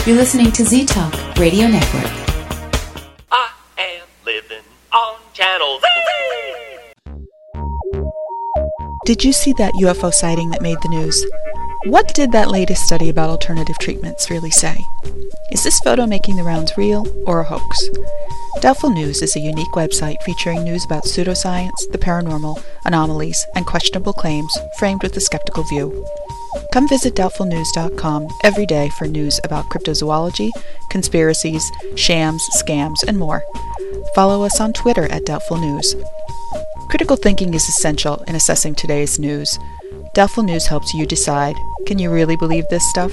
[0.06, 2.25] You're listening to Z Talk Radio Network.
[9.06, 11.24] Did you see that UFO sighting that made the news?
[11.84, 14.84] What did that latest study about alternative treatments really say?
[15.52, 17.88] Is this photo making the rounds real or a hoax?
[18.62, 24.14] Doubtful News is a unique website featuring news about pseudoscience, the paranormal, anomalies, and questionable
[24.14, 26.04] claims framed with a skeptical view.
[26.74, 30.50] Come visit doubtfulnews.com every day for news about cryptozoology,
[30.90, 33.44] conspiracies, shams, scams, and more.
[34.16, 35.96] Follow us on Twitter at Doubtful News.
[36.90, 39.58] Critical thinking is essential in assessing today's news.
[40.14, 41.56] Doubtful News helps you decide
[41.86, 43.12] can you really believe this stuff?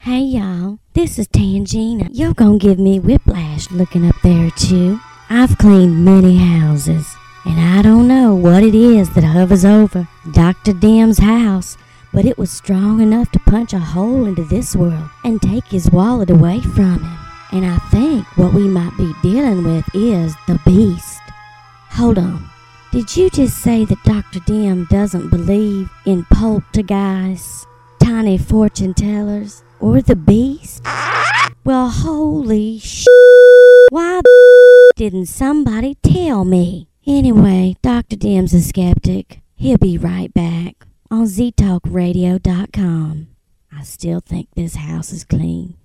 [0.00, 2.08] Hey y'all, this is Tangina.
[2.12, 5.00] You're gonna give me whiplash looking up there you.
[5.30, 7.06] I've cleaned many houses,
[7.44, 10.72] and I don't know what it is that hovers over Dr.
[10.74, 11.76] Dim's house,
[12.12, 15.90] but it was strong enough to punch a hole into this world and take his
[15.90, 17.23] wallet away from him.
[17.54, 21.20] And I think what we might be dealing with is the beast.
[21.90, 22.50] Hold on.
[22.90, 24.40] Did you just say that Dr.
[24.40, 27.64] Dim doesn't believe in poltergeists,
[28.02, 30.84] tiny fortune tellers, or the beast?
[31.64, 33.06] Well, holy sh!
[33.90, 34.20] Why
[34.96, 36.88] didn't somebody tell me?
[37.06, 38.16] Anyway, Dr.
[38.16, 39.42] Dim's a skeptic.
[39.54, 43.28] He'll be right back on ztalkradio.com.
[43.72, 45.76] I still think this house is clean.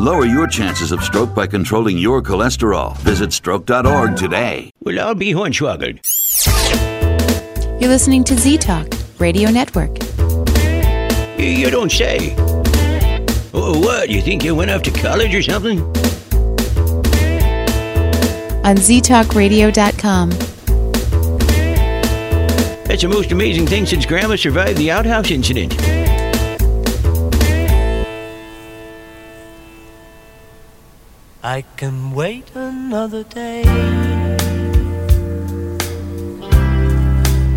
[0.00, 2.96] Lower your chances of stroke by controlling your cholesterol.
[2.98, 4.70] Visit stroke.org today.
[4.80, 6.00] Well, I'll be hornswoggled.
[7.80, 8.88] You're listening to Z Talk
[9.18, 9.98] Radio Network.
[11.38, 12.34] You don't say.
[13.54, 14.08] Oh, what?
[14.08, 15.80] You think you went off to college or something?
[18.64, 20.30] On ztalkradio.com.
[22.86, 25.74] That's the most amazing thing since Grandma survived the outhouse incident.
[31.44, 33.62] I can wait another day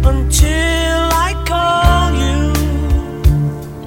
[0.03, 2.51] until I call you.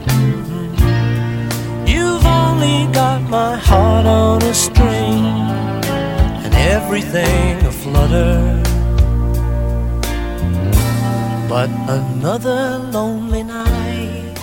[0.06, 1.86] Mm-hmm.
[1.88, 5.24] You've only got my heart on a string
[6.44, 8.62] and everything aflutter.
[11.48, 14.38] But another lonely night.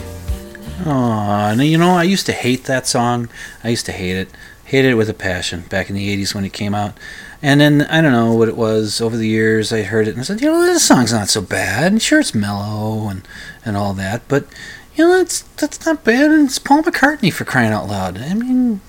[0.85, 3.29] And you know, I used to hate that song.
[3.63, 4.29] I used to hate it.
[4.65, 6.97] Hated it with a passion back in the 80s when it came out.
[7.41, 10.25] And then, I don't know what it was, over the years I heard it and
[10.25, 11.91] said, you know, this song's not so bad.
[11.91, 13.27] And sure, it's mellow and,
[13.63, 14.47] and all that, but,
[14.95, 16.31] you know, that's, that's not bad.
[16.31, 18.17] And it's Paul McCartney for crying out loud.
[18.17, 18.81] I mean,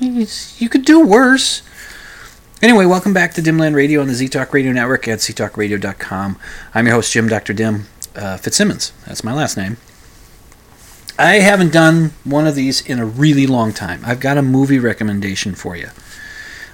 [0.00, 1.62] you could do worse.
[2.60, 6.38] Anyway, welcome back to Dimland Radio on the ZTalk Radio Network at ztalkradio.com.
[6.74, 7.52] I'm your host, Jim Dr.
[7.52, 8.92] Dim uh, Fitzsimmons.
[9.06, 9.76] That's my last name.
[11.18, 14.02] I haven't done one of these in a really long time.
[14.04, 15.88] I've got a movie recommendation for you.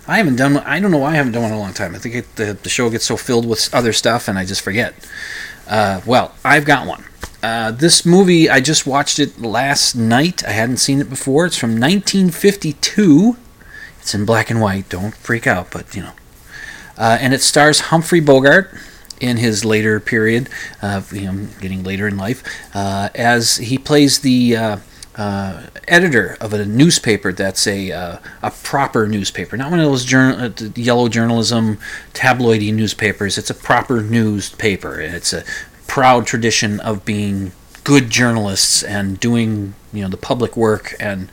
[0.06, 0.56] I haven't done.
[0.58, 1.94] I don't know why I haven't done one in a long time.
[1.94, 4.62] I think it, the the show gets so filled with other stuff and I just
[4.62, 4.94] forget.
[5.66, 7.04] Uh, well, I've got one.
[7.42, 10.42] Uh, this movie I just watched it last night.
[10.44, 11.44] I hadn't seen it before.
[11.44, 13.36] It's from 1952.
[14.00, 14.88] It's in black and white.
[14.88, 16.12] Don't freak out, but you know.
[16.96, 18.70] Uh, and it stars Humphrey Bogart
[19.20, 20.48] in his later period,
[20.82, 22.42] uh, you know, getting later in life,
[22.74, 24.76] uh, as he plays the uh,
[25.18, 30.04] uh, editor of a newspaper that's a uh, a proper newspaper, not one of those
[30.04, 31.78] journal, uh, yellow journalism
[32.14, 33.36] tabloidy newspapers.
[33.36, 35.44] It's a proper newspaper, and it's a
[35.88, 37.50] proud tradition of being
[37.82, 41.30] good journalists and doing you know the public work and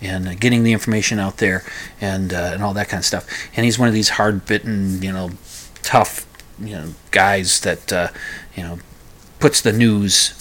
[0.00, 1.64] and getting the information out there
[2.00, 3.26] and uh, and all that kind of stuff.
[3.56, 5.30] And he's one of these hard bitten, you know,
[5.82, 6.26] tough
[6.60, 8.08] you know guys that uh,
[8.56, 8.78] you know
[9.38, 10.34] puts the news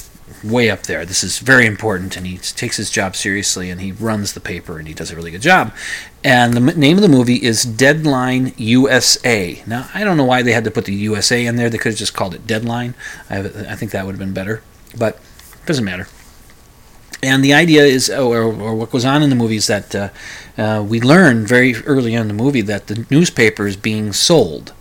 [0.44, 1.06] way up there.
[1.06, 4.78] This is very important, and he takes his job seriously, and he runs the paper,
[4.78, 5.74] and he does a really good job.
[6.24, 9.62] And the m- name of the movie is Deadline USA.
[9.66, 11.70] Now, I don't know why they had to put the USA in there.
[11.70, 12.94] They could have just called it Deadline.
[13.30, 14.62] I, I think that would have been better,
[14.98, 16.08] but it doesn't matter.
[17.24, 20.10] And the idea is, or, or what goes on in the movie is that uh,
[20.58, 24.74] uh, we learn very early in the movie that the newspaper is being sold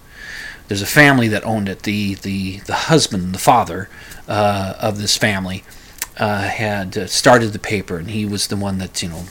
[0.69, 1.83] there's a family that owned it.
[1.83, 3.89] The the the husband, the father
[4.29, 5.65] uh, of this family,
[6.17, 9.25] uh, had uh, started the paper, and he was the one that you know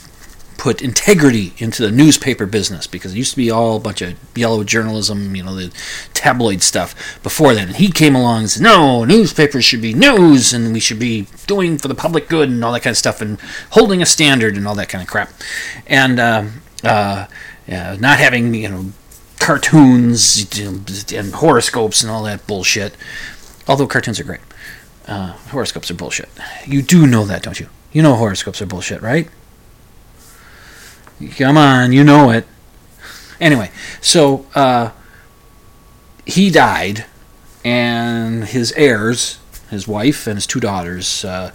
[0.56, 4.16] put integrity into the newspaper business because it used to be all a bunch of
[4.34, 5.70] yellow journalism, you know, the
[6.14, 7.68] tabloid stuff before then.
[7.68, 11.26] And he came along and said, "No, newspapers should be news, and we should be
[11.46, 13.38] doing for the public good and all that kind of stuff, and
[13.70, 15.30] holding a standard and all that kind of crap."
[15.86, 16.44] And uh,
[16.82, 17.26] uh,
[17.66, 18.92] yeah, not having you know
[19.38, 20.60] cartoons
[21.12, 22.96] and horoscopes and all that bullshit.
[23.68, 24.40] Although cartoons are great,
[25.06, 26.28] uh, horoscopes are bullshit.
[26.66, 27.68] You do know that, don't you?
[27.92, 29.28] You know horoscopes are bullshit, right?
[31.36, 32.46] Come on, you know it.
[33.40, 33.70] Anyway,
[34.00, 34.90] so uh,
[36.24, 37.06] he died,
[37.64, 39.38] and his heirs,
[39.70, 41.52] his wife and his two daughters, uh,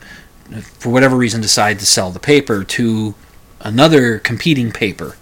[0.79, 3.15] for whatever reason, decide to sell the paper to
[3.59, 5.15] another competing paper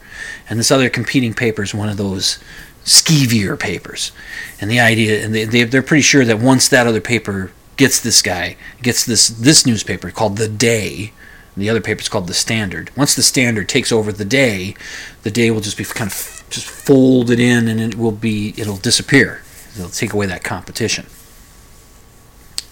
[0.49, 2.39] and this other competing paper is one of those
[2.85, 4.11] skeevier papers.
[4.59, 7.99] And the idea, and they, they, they're pretty sure that once that other paper gets
[7.99, 11.13] this guy, gets this this newspaper called The Day,
[11.55, 12.91] the other paper is called The Standard.
[12.95, 14.75] Once The Standard takes over The Day,
[15.23, 18.77] The Day will just be kind of just folded in, and it will be it'll
[18.77, 19.41] disappear.
[19.75, 21.05] It'll take away that competition.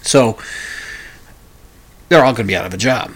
[0.02, 0.38] So
[2.08, 3.12] they're all going to be out of a job.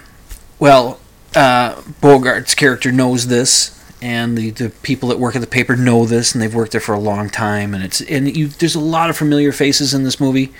[0.59, 1.01] Well,
[1.35, 6.05] uh, Bogart's character knows this, and the, the people that work at the paper know
[6.05, 7.73] this, and they've worked there for a long time.
[7.73, 10.53] And it's and you, there's a lot of familiar faces in this movie.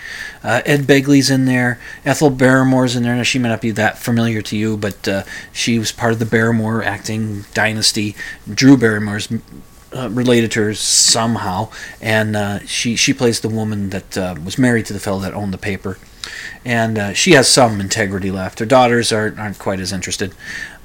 [0.45, 3.17] Uh, Ed Begley's in there, Ethel Barrymore's in there.
[3.17, 6.21] Now she may not be that familiar to you, but uh, she was part of
[6.21, 8.15] the Barrymore acting dynasty.
[8.49, 9.29] Drew Barrymore's
[9.93, 11.69] uh, related to her somehow,
[12.01, 15.35] and uh, she she plays the woman that uh, was married to the fellow that
[15.35, 15.99] owned the paper,
[16.65, 18.61] and uh, she has some integrity left.
[18.61, 20.33] Her daughters aren't aren't quite as interested,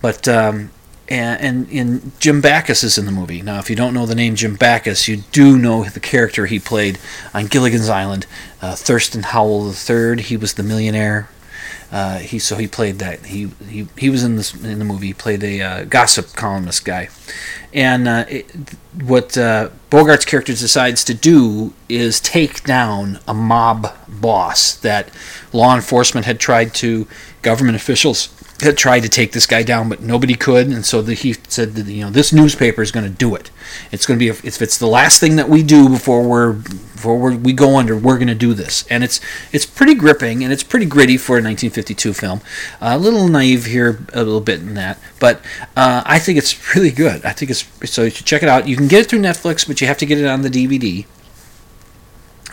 [0.01, 0.27] but.
[0.27, 0.71] Um,
[1.09, 3.41] and, and in Jim Backus is in the movie.
[3.41, 6.59] Now, if you don't know the name Jim Backus, you do know the character he
[6.59, 6.99] played
[7.33, 8.25] on Gilligan's Island,
[8.61, 10.21] uh, Thurston Howell III.
[10.21, 11.29] He was the millionaire
[11.91, 15.07] uh, he so he played that he he, he was in this in the movie.
[15.07, 17.07] He played a uh, gossip columnist guy,
[17.73, 18.51] and uh, it,
[19.01, 25.09] what uh, Bogart's character decides to do is take down a mob boss that
[25.53, 27.07] law enforcement had tried to
[27.41, 28.27] government officials
[28.61, 31.75] had tried to take this guy down, but nobody could, and so the, he said
[31.75, 33.51] that you know this newspaper is going to do it.
[33.91, 37.17] It's going to be if it's the last thing that we do before we're before
[37.17, 39.19] we're, we go under, we're going to do this, and it's
[39.51, 42.41] it's pretty gripping and it's pretty gritty for a 1952 film.
[42.81, 45.41] Uh, a little naive here, a little bit in that, but
[45.75, 47.23] uh, I think it's really good.
[47.25, 48.67] I think it's so you should check it out.
[48.67, 51.05] You can get it through Netflix, but you have to get it on the DVD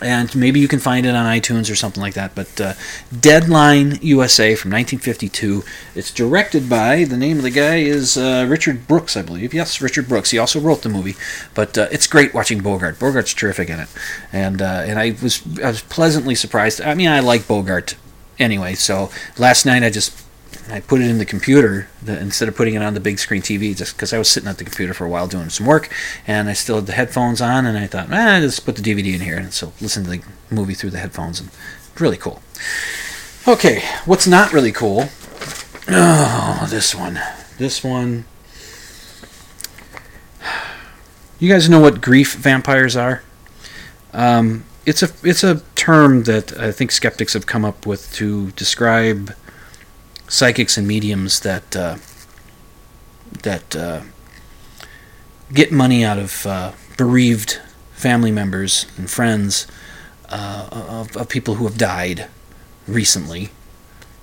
[0.05, 2.35] and maybe you can find it on iTunes or something like that.
[2.35, 2.73] But uh,
[3.17, 5.63] Deadline USA from 1952.
[5.95, 9.53] It's directed by the name of the guy is uh, Richard Brooks, I believe.
[9.53, 10.31] Yes, Richard Brooks.
[10.31, 11.15] He also wrote the movie,
[11.53, 12.99] but uh, it's great watching Bogart.
[12.99, 13.89] Bogart's terrific in it,
[14.31, 16.81] and uh, and I was I was pleasantly surprised.
[16.81, 17.95] I mean, I like Bogart
[18.39, 18.75] anyway.
[18.75, 20.24] So last night I just
[20.69, 23.41] I put it in the computer the, instead of putting it on the big screen
[23.41, 25.91] TV, just because I was sitting at the computer for a while doing some work,
[26.25, 29.13] and I still had the headphones on, and I thought, ah, just put the DVD
[29.13, 31.49] in here, and so listen to the movie through the headphones, and
[31.99, 32.41] really cool.
[33.47, 35.09] Okay, what's not really cool?
[35.87, 37.19] Oh, this one,
[37.57, 38.25] this one.
[41.37, 43.21] You guys know what grief vampires are?
[44.13, 48.51] Um, it's a it's a term that I think skeptics have come up with to
[48.51, 49.35] describe
[50.27, 51.97] psychics and mediums that uh,
[53.43, 54.01] that uh,
[55.53, 57.59] get money out of uh, bereaved
[57.93, 59.67] family members and friends
[60.29, 62.27] uh, of, of, people who have died
[62.87, 63.49] recently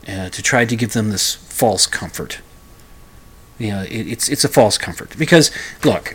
[0.09, 2.41] uh, to try to give them this false comfort.
[3.59, 5.51] You know, it, it's it's a false comfort because
[5.85, 6.15] look,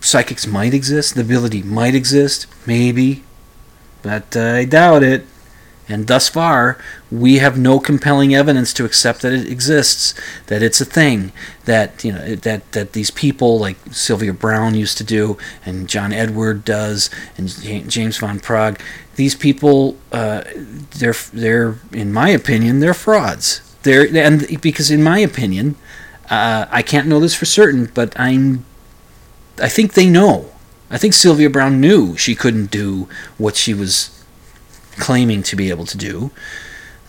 [0.00, 3.22] psychics might exist, the ability might exist, maybe,
[4.02, 5.26] but I doubt it.
[5.86, 6.78] And thus far,
[7.10, 10.14] we have no compelling evidence to accept that it exists,
[10.46, 11.30] that it's a thing,
[11.66, 16.12] that you know that that these people like Sylvia Browne used to do, and John
[16.12, 17.48] Edward does, and
[17.90, 18.80] James Van Praagh,
[19.16, 20.42] these people, uh,
[20.96, 23.60] they're they're in my opinion, they're frauds.
[23.82, 25.76] They're and because in my opinion,
[26.30, 28.64] uh, I can't know this for certain, but I'm,
[29.60, 30.50] I think they know.
[30.90, 34.23] I think Sylvia Browne knew she couldn't do what she was
[34.94, 36.30] claiming to be able to do.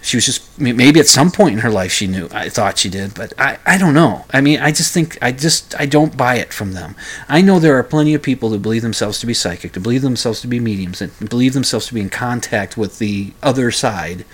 [0.01, 2.29] She was just maybe at some point in her life she knew.
[2.31, 4.25] I thought she did, but I, I don't know.
[4.31, 6.95] I mean, I just think I just I don't buy it from them.
[7.27, 10.03] I know there are plenty of people who believe themselves to be psychic, to believe
[10.03, 14.25] themselves to be mediums, and believe themselves to be in contact with the other side,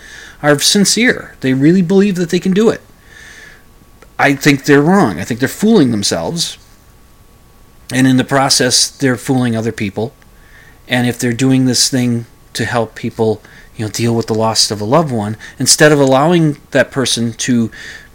[0.43, 1.37] are sincere.
[1.39, 2.81] They really believe that they can do it.
[4.19, 5.19] I think they're wrong.
[5.19, 6.57] I think they're fooling themselves,
[7.93, 10.13] and in the process, they're fooling other people.
[10.89, 13.41] And if they're doing this thing to help people
[13.75, 17.33] you know deal with the loss of a loved one instead of allowing that person
[17.33, 17.71] to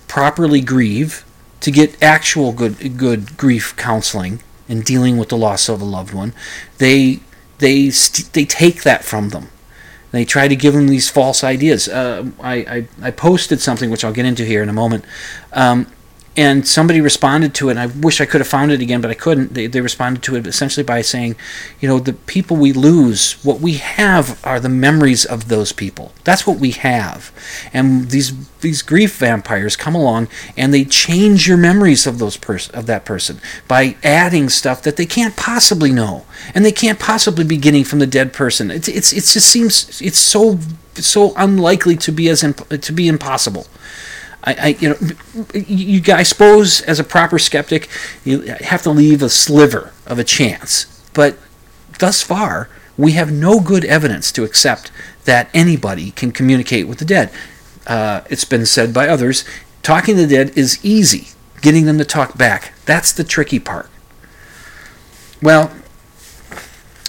[0.09, 1.25] properly grieve
[1.61, 6.13] to get actual good good grief counseling and dealing with the loss of a loved
[6.13, 6.33] one
[6.79, 7.21] they
[7.59, 9.49] they st- they take that from them.
[10.13, 11.89] They try to give them these false ideas.
[11.89, 15.05] Uh, I, I, I posted something which I'll get into here in a moment.
[15.53, 15.87] Um,
[16.37, 19.11] and somebody responded to it and i wish i could have found it again but
[19.11, 19.55] i couldn't.
[19.55, 21.37] They, they responded to it essentially by saying
[21.81, 26.13] you know the people we lose what we have are the memories of those people.
[26.25, 27.33] That's what we have.
[27.73, 32.69] And these these grief vampires come along and they change your memories of those pers-
[32.71, 37.45] of that person by adding stuff that they can't possibly know and they can't possibly
[37.45, 38.71] be getting from the dead person.
[38.71, 40.59] It's it's it just seems it's so
[40.95, 43.67] so unlikely to be as imp- to be impossible
[44.47, 44.97] I, I, you know,
[45.55, 47.89] you, I suppose as a proper skeptic,
[48.25, 51.03] you have to leave a sliver of a chance.
[51.13, 51.37] But
[51.99, 54.93] thus far, we have no good evidence to accept
[55.25, 57.31] that anybody can communicate with the dead.
[57.87, 59.45] Uh, it's been said by others,
[59.83, 61.29] talking to the dead is easy.
[61.61, 63.91] Getting them to talk back, that's the tricky part.
[65.43, 65.73] Well,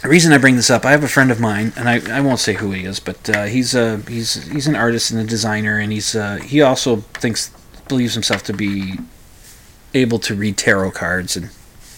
[0.02, 2.22] the reason I bring this up, I have a friend of mine, and I, I
[2.22, 5.24] won't say who he is, but uh, he's a he's he's an artist and a
[5.24, 7.52] designer, and he's uh, he also thinks
[7.88, 8.96] believes himself to be
[9.94, 11.50] able to read tarot cards and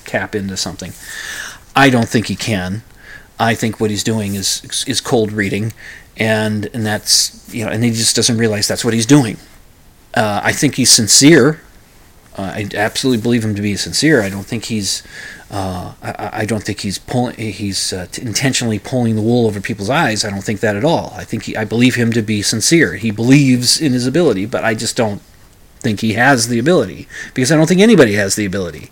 [0.06, 0.94] tap into something.
[1.76, 2.84] I don't think he can.
[3.40, 5.74] I think what he's doing is is cold reading,
[6.18, 9.38] and and that's you know, and he just doesn't realize that's what he's doing.
[10.14, 11.62] Uh, I think he's sincere.
[12.38, 14.22] Uh, I absolutely believe him to be sincere.
[14.22, 15.04] I don't think he's
[15.52, 17.36] Uh, I, I don't think he's pulling.
[17.36, 20.24] He's uh, intentionally pulling the wool over people's eyes.
[20.24, 21.12] I don't think that at all.
[21.16, 22.96] I think he, I believe him to be sincere.
[22.96, 25.22] He believes in his ability, but I just don't
[25.80, 28.92] think he has the ability because I don't think anybody has the ability.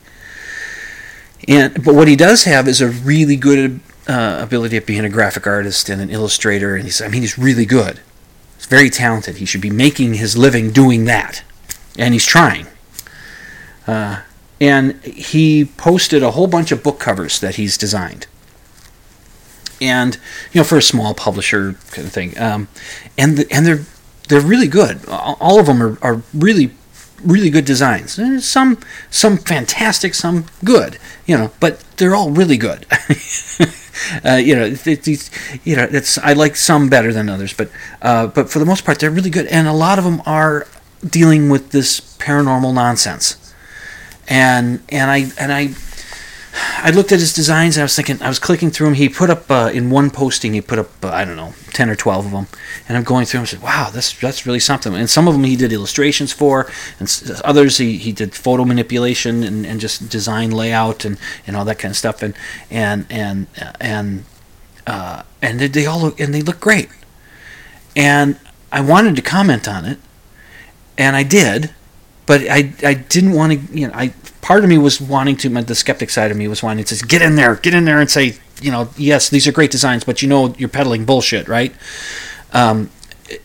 [1.48, 5.10] And but what he does have is a really good uh, ability at being a
[5.10, 8.00] graphic artist and an illustrator, and he's I mean he's really good.
[8.56, 9.38] He's very talented.
[9.38, 11.44] He should be making his living doing that,
[12.00, 12.66] and he's trying.
[13.86, 14.22] Uh,
[14.60, 18.28] and he posted a whole bunch of book covers that he's designed.
[19.80, 20.18] And
[20.52, 22.68] you know, for a small publisher kind of thing, um,
[23.18, 23.86] and the, and they're
[24.28, 25.06] they're really good.
[25.08, 26.72] All of them are, are really
[27.24, 28.20] really good designs.
[28.44, 28.80] Some
[29.12, 30.98] some fantastic, some good.
[31.28, 32.88] You know, but they're all really good.
[34.26, 35.30] uh, you know, these
[35.64, 37.70] you know, it's I like some better than others, but
[38.02, 40.66] uh, but for the most part, they're really good, and a lot of them are
[41.08, 43.47] dealing with this paranormal nonsense
[44.28, 45.74] and and I and I
[46.80, 48.94] I looked at his designs and I was thinking I was clicking through them.
[48.96, 51.90] He put up uh, in one posting he put up uh, I don't know ten
[51.90, 52.48] or twelve of them,
[52.88, 54.96] and I'm going through them and said, wow, that's that's really something.
[54.96, 56.70] And some of them he did illustrations for,
[57.00, 61.66] and others he, he did photo manipulation and, and just design layout and, and all
[61.66, 62.24] that kind of stuff.
[62.24, 62.34] And
[62.72, 63.48] and and
[63.80, 64.26] and
[64.88, 66.90] uh, and they, they all look and they look great.
[67.96, 68.40] And
[68.72, 70.00] I wanted to comment on it,
[70.98, 71.74] and I did
[72.28, 75.50] but I, I didn't want to you know I part of me was wanting to
[75.50, 78.00] the skeptic side of me was wanting to say get in there get in there
[78.00, 81.48] and say you know yes these are great designs but you know you're peddling bullshit
[81.48, 81.74] right?
[82.54, 82.92] Um,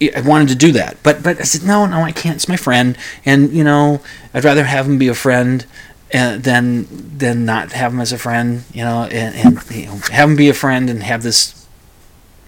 [0.01, 2.57] I wanted to do that but but I said no no I can't it's my
[2.57, 2.99] friend.
[3.25, 4.03] And you know
[4.35, 5.65] I'd rather have him be a friend
[6.13, 9.97] uh, than than not have him as a friend you know and, and you know,
[10.11, 11.67] have him be a friend and have this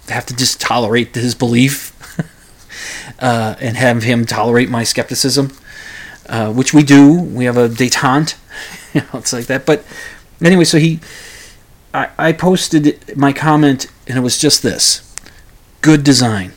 [0.09, 1.93] have to just tolerate his belief
[3.21, 5.51] uh, and have him tolerate my skepticism
[6.29, 7.13] uh, which we do.
[7.13, 8.37] We have a detente,
[8.95, 9.67] you know, it's like that.
[9.67, 9.85] But
[10.41, 11.01] anyway, so he,
[11.93, 15.15] I, I posted my comment, and it was just this:
[15.81, 16.53] good design.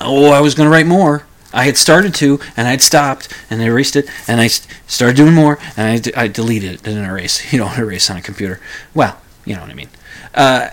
[0.00, 1.26] Oh, I was going to write more.
[1.54, 5.34] I had started to, and I'd stopped, and I erased it, and I started doing
[5.34, 7.42] more, and I, I deleted it, didn't erase.
[7.52, 8.58] You don't erase on a computer.
[8.94, 9.90] Well, you know what I mean.
[10.34, 10.70] Uh,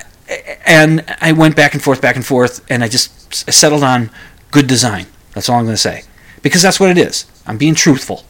[0.66, 4.10] and I went back and forth, back and forth, and I just settled on
[4.52, 5.08] good design.
[5.34, 6.04] That's all I'm going to say
[6.42, 7.26] because that's what it is.
[7.46, 8.24] I'm being truthful.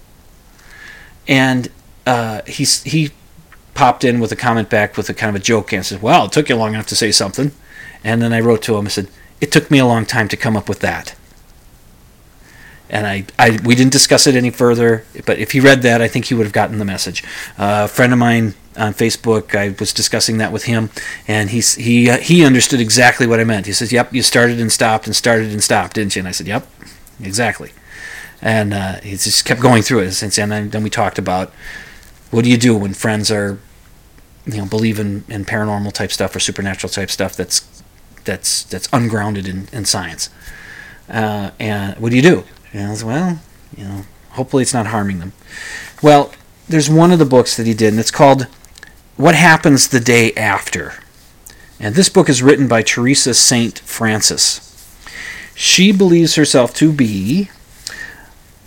[1.28, 1.70] And
[2.06, 3.12] uh, he's he
[3.74, 6.26] popped in with a comment back with a kind of a joke and said, "Well,
[6.26, 7.52] it took you long enough to say something."
[8.04, 10.38] And then I wrote to him and said, "It took me a long time to
[10.38, 11.16] come up with that."
[12.90, 15.06] And I, I we didn't discuss it any further.
[15.26, 17.24] But if he read that, I think he would have gotten the message.
[17.58, 20.90] Uh, a friend of mine on Facebook, I was discussing that with him,
[21.28, 23.68] and he's he uh, he understood exactly what I meant.
[23.68, 26.32] He says, "Yep, you started and stopped and started and stopped, didn't you?" And I
[26.32, 26.68] said, "Yep,
[27.22, 27.72] exactly."
[28.42, 30.22] And uh, he just kept going through it.
[30.22, 31.52] And then, then we talked about
[32.32, 33.60] what do you do when friends are,
[34.46, 37.66] you know, believe in, in paranormal type stuff or supernatural type stuff that's
[38.26, 40.30] that's that's ungrounded in, in science.
[41.10, 42.44] Uh, and what do you do?
[42.72, 43.40] And I was well,
[43.76, 45.34] you know, hopefully it's not harming them.
[46.04, 46.32] Well,
[46.68, 48.48] there's one of the books that he did, and it's called
[49.18, 50.94] "What Happens the Day After."
[51.80, 54.66] And this book is written by Teresa Saint Francis.
[55.56, 57.50] She believes herself to be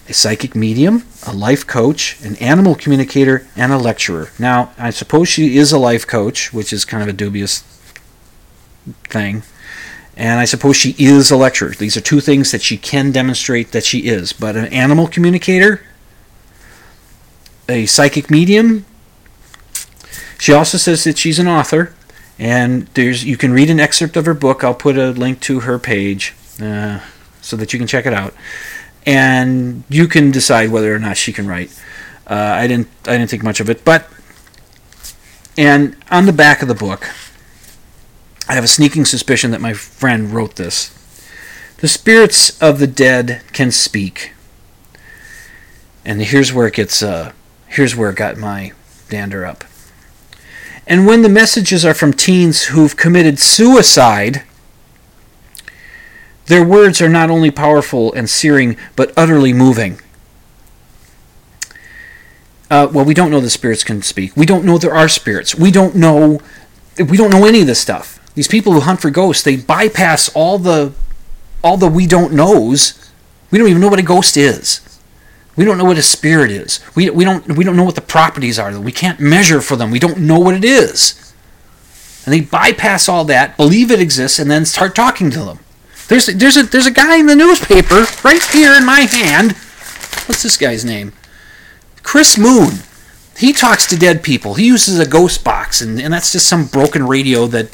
[0.09, 4.31] a psychic medium, a life coach, an animal communicator, and a lecturer.
[4.39, 7.61] Now, I suppose she is a life coach, which is kind of a dubious
[9.05, 9.43] thing.
[10.17, 11.71] And I suppose she is a lecturer.
[11.71, 14.33] These are two things that she can demonstrate that she is.
[14.33, 15.83] But an animal communicator,
[17.69, 18.85] a psychic medium,
[20.39, 21.95] she also says that she's an author.
[22.39, 24.65] And there's you can read an excerpt of her book.
[24.65, 27.01] I'll put a link to her page uh,
[27.41, 28.35] so that you can check it out
[29.07, 31.77] and you can decide whether or not she can write.
[32.27, 34.09] Uh, I didn't I didn't think much of it, but
[35.57, 37.09] and on the back of the book,
[38.49, 40.99] I have a sneaking suspicion that my friend wrote this.
[41.79, 44.33] The spirits of the dead can speak,
[46.05, 47.03] and here's where it gets.
[47.03, 47.33] Uh,
[47.67, 48.73] here's where it got my
[49.09, 49.65] dander up.
[50.87, 54.43] And when the messages are from teens who've committed suicide
[56.47, 60.01] their words are not only powerful and searing, but utterly moving.
[62.71, 64.37] Uh, well, we don't know the spirits can speak.
[64.37, 65.55] We don't know there are spirits.
[65.55, 66.41] We don't know.
[66.99, 68.19] We don't know any of this stuff.
[68.35, 70.93] These people who hunt for ghosts, they bypass all the,
[71.63, 73.11] all the we don't knows.
[73.51, 74.81] We don't even know what a ghost is.
[75.55, 76.81] We don't know what a spirit is.
[76.95, 78.79] We, we don't we don't know what the properties are.
[78.81, 79.91] We can't measure for them.
[79.91, 81.35] We don't know what it is.
[82.25, 85.59] And they bypass all that, believe it exists, and then start talking to them.
[86.09, 89.53] There's there's a there's a guy in the newspaper right here in my hand.
[90.27, 91.13] What's this guy's name?
[92.03, 92.81] Chris Moon.
[93.37, 94.55] He talks to dead people.
[94.55, 97.71] He uses a ghost box, and, and that's just some broken radio that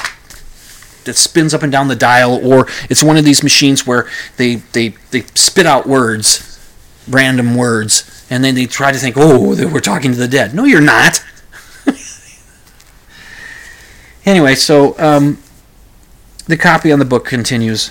[1.05, 4.57] that spins up and down the dial, or it's one of these machines where they
[4.73, 6.61] they, they spit out words,
[7.09, 10.55] random words, and then they try to think, oh, we're talking to the dead.
[10.55, 11.25] No, you're not.
[14.25, 15.39] anyway, so um,
[16.47, 17.91] the copy on the book continues.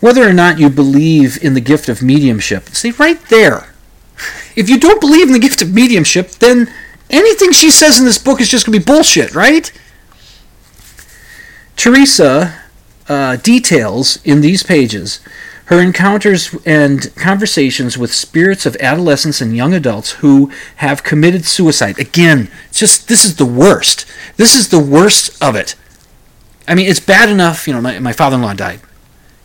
[0.00, 3.72] Whether or not you believe in the gift of mediumship, see right there.
[4.56, 6.72] If you don't believe in the gift of mediumship, then
[7.08, 9.70] anything she says in this book is just going to be bullshit, right?
[11.76, 12.60] Teresa
[13.08, 15.20] uh, details in these pages
[15.70, 21.96] her encounters and conversations with spirits of adolescents and young adults who have committed suicide.
[21.96, 24.04] Again, just this is the worst.
[24.36, 25.76] This is the worst of it.
[26.66, 28.80] I mean, it's bad enough, you know, my, my father in law died,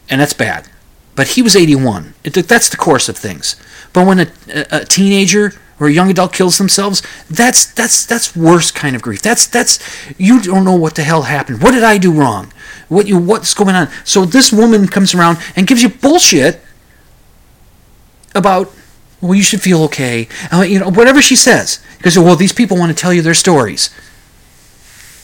[0.09, 0.67] and that's bad.
[1.15, 2.13] But he was 81.
[2.23, 3.55] It, that's the course of things.
[3.93, 4.27] But when a,
[4.71, 9.21] a, teenager or a young adult kills themselves, that's that's that's worse kind of grief.
[9.21, 9.79] That's that's
[10.17, 11.63] you don't know what the hell happened.
[11.63, 12.51] What did I do wrong?
[12.89, 13.89] What you what's going on?
[14.03, 16.61] So this woman comes around and gives you bullshit
[18.35, 18.69] about
[19.21, 20.27] well you should feel okay.
[20.51, 23.33] Uh, you know whatever she says because well these people want to tell you their
[23.33, 23.89] stories,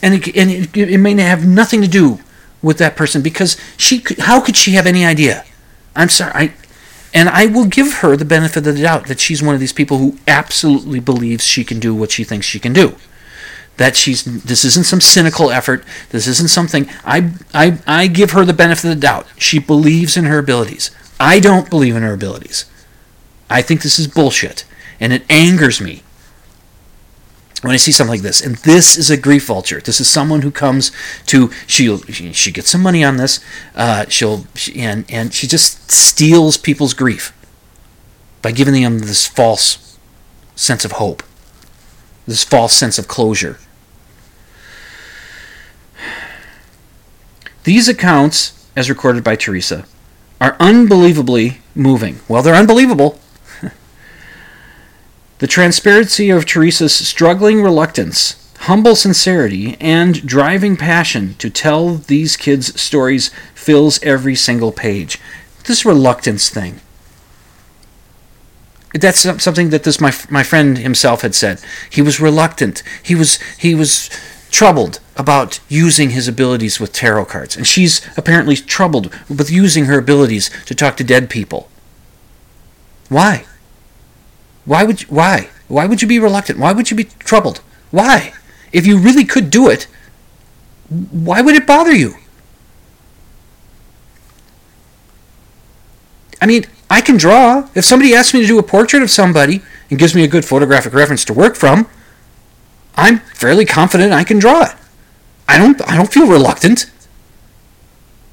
[0.01, 2.19] and it, and it, it may have nothing to do
[2.61, 5.45] with that person because she could, how could she have any idea?
[5.95, 6.31] I'm sorry.
[6.33, 6.53] I,
[7.13, 9.73] and I will give her the benefit of the doubt that she's one of these
[9.73, 12.95] people who absolutely believes she can do what she thinks she can do
[13.77, 18.45] that she's this isn't some cynical effort this isn't something I, I i give her
[18.45, 22.13] the benefit of the doubt she believes in her abilities i don't believe in her
[22.13, 22.65] abilities
[23.49, 24.65] i think this is bullshit
[24.99, 26.03] and it angers me
[27.61, 29.79] when I see something like this, and this is a grief vulture.
[29.79, 30.91] This is someone who comes
[31.27, 33.39] to she'll she gets some money on this,
[33.75, 37.33] uh, she'll she, and and she just steals people's grief
[38.41, 39.97] by giving them this false
[40.55, 41.23] sense of hope,
[42.25, 43.59] this false sense of closure.
[47.63, 49.85] These accounts, as recorded by Teresa,
[50.39, 52.19] are unbelievably moving.
[52.27, 53.19] Well, they're unbelievable.
[55.41, 62.79] The transparency of Teresa's struggling reluctance, humble sincerity, and driving passion to tell these kids'
[62.79, 65.19] stories fills every single page.
[65.65, 66.79] This reluctance thing.
[68.93, 71.59] That's something that this my my friend himself had said.
[71.89, 72.83] He was reluctant.
[73.01, 74.11] He was he was
[74.51, 77.57] troubled about using his abilities with tarot cards.
[77.57, 81.67] And she's apparently troubled with using her abilities to talk to dead people.
[83.09, 83.45] Why?
[84.65, 85.49] Why would you, why?
[85.67, 86.59] Why would you be reluctant?
[86.59, 87.61] Why would you be troubled?
[87.91, 88.33] Why?
[88.71, 89.87] If you really could do it,
[90.89, 92.15] why would it bother you?
[96.41, 97.69] I mean, I can draw.
[97.75, 100.43] If somebody asks me to do a portrait of somebody and gives me a good
[100.43, 101.87] photographic reference to work from,
[102.95, 104.75] I'm fairly confident I can draw it.
[105.47, 106.89] I don't I don't feel reluctant.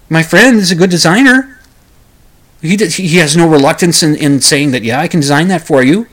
[0.09, 1.61] My friend is a good designer.
[2.61, 5.83] He he has no reluctance in, in saying that yeah I can design that for
[5.83, 6.07] you.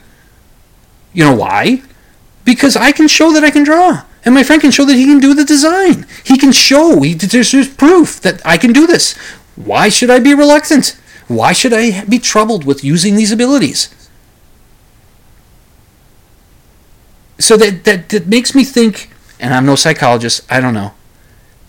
[1.16, 1.82] You know why?
[2.44, 5.06] Because I can show that I can draw, and my friend can show that he
[5.06, 6.06] can do the design.
[6.22, 7.00] He can show.
[7.00, 9.16] He, there's, there's proof that I can do this.
[9.56, 10.94] Why should I be reluctant?
[11.26, 13.88] Why should I be troubled with using these abilities?
[17.38, 19.10] So that, that, that makes me think,
[19.40, 20.92] and I'm no psychologist, I don't know,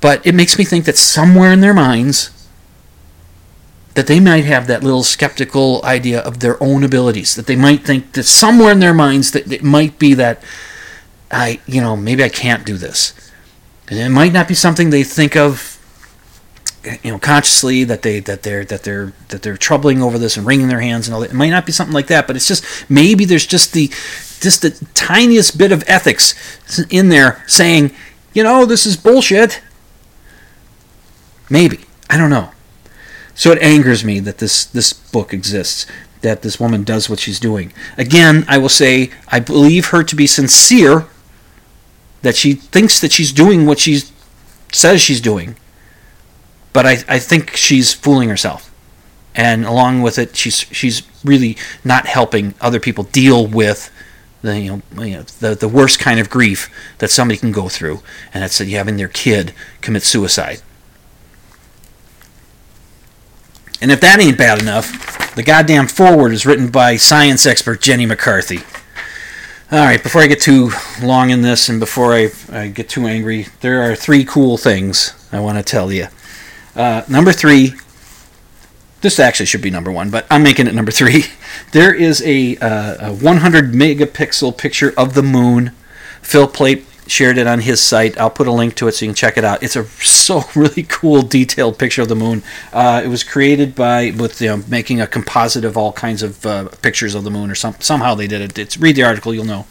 [0.01, 2.31] but it makes me think that somewhere in their minds,
[3.97, 7.33] that they might have that little skeptical idea of their own abilities.
[7.33, 10.43] That they might think that somewhere in their minds that it might be that
[11.31, 13.15] I, you know, maybe I can't do this.
[13.87, 15.73] And it might not be something they think of
[17.03, 20.45] you know consciously that they that they're that they're that they're troubling over this and
[20.45, 21.31] wringing their hands and all that.
[21.31, 24.61] It might not be something like that, but it's just maybe there's just the just
[24.61, 26.35] the tiniest bit of ethics
[26.91, 27.95] in there saying,
[28.31, 29.59] you know, this is bullshit.
[31.49, 31.79] Maybe
[32.11, 32.51] I don't know.
[33.38, 35.85] So it angers me that this this book exists,
[36.21, 37.71] that this woman does what she's doing.
[37.97, 41.05] Again, I will say I believe her to be sincere,
[42.23, 44.01] that she thinks that she's doing what she
[44.73, 45.55] says she's doing
[46.77, 48.71] but I, I think she's fooling herself.
[49.33, 53.91] And along with it, she's she's really not helping other people deal with
[54.43, 56.69] the you know, you know the the worst kind of grief
[56.99, 60.61] that somebody can go through, and that's having their kid commit suicide.
[63.82, 68.05] And if that ain't bad enough, the goddamn foreword is written by science expert Jenny
[68.07, 68.59] McCarthy.
[69.71, 70.71] All right, before I get too
[71.03, 75.13] long in this and before I, I get too angry, there are three cool things
[75.32, 76.07] I want to tell you.
[76.75, 77.73] Uh, number three,
[79.01, 81.25] this actually should be number one, but I'm making it number three.
[81.71, 85.71] There is a, uh, a 100 megapixel picture of the moon
[86.21, 88.18] Phil Plait shared it on his site.
[88.20, 89.64] I'll put a link to it so you can check it out.
[89.64, 92.43] It's a so really cool, detailed picture of the moon.
[92.74, 96.45] Uh, it was created by with you know, making a composite of all kinds of
[96.45, 98.58] uh, pictures of the moon, or some, somehow they did it.
[98.58, 99.66] It's read the article, you'll know.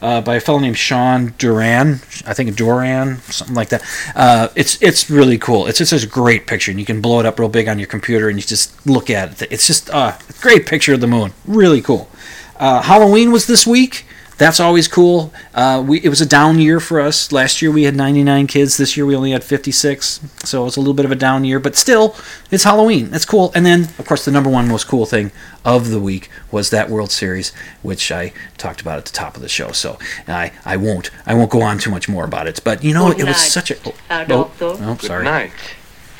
[0.00, 3.84] Uh, by a fellow named Sean Duran, I think Duran, something like that.
[4.16, 5.68] Uh, it's it's really cool.
[5.68, 7.86] It's just a great picture, and you can blow it up real big on your
[7.86, 9.52] computer, and you just look at it.
[9.52, 11.32] It's just uh, a great picture of the moon.
[11.46, 12.10] Really cool.
[12.56, 14.04] Uh, Halloween was this week
[14.42, 15.32] that's always cool.
[15.54, 17.30] Uh, we it was a down year for us.
[17.30, 18.76] Last year we had 99 kids.
[18.76, 21.60] This year we only had 56, so it's a little bit of a down year.
[21.60, 22.16] But still,
[22.50, 23.10] it's Halloween.
[23.10, 23.52] That's cool.
[23.54, 25.30] And then, of course, the number one most cool thing
[25.64, 29.42] of the week was that World Series, which I talked about at the top of
[29.42, 29.70] the show.
[29.72, 32.60] So I, I won't I won't go on too much more about it.
[32.64, 34.64] But you know, Good it was such a oh, Herr oh, Doctor.
[34.80, 35.52] oh, Good night,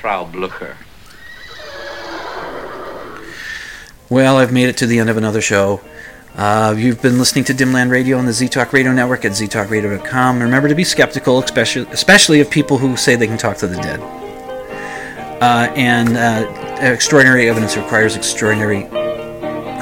[0.01, 0.77] Frau Blucher.
[4.09, 5.81] Well, I've made it to the end of another show.
[6.35, 10.41] Uh, you've been listening to Dimland Radio on the ZTalk Radio Network at ztalkradio.com.
[10.41, 13.77] Remember to be skeptical, especially, especially of people who say they can talk to the
[13.77, 14.01] dead.
[15.43, 16.49] Uh, and uh,
[16.81, 18.85] extraordinary evidence requires extraordinary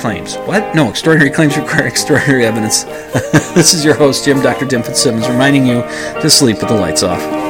[0.00, 0.36] claims.
[0.38, 0.74] What?
[0.74, 2.82] No, extraordinary claims require extraordinary evidence.
[3.54, 4.66] this is your host, Jim Dr.
[4.66, 5.82] Dim Simmons, reminding you
[6.20, 7.49] to sleep with the lights off.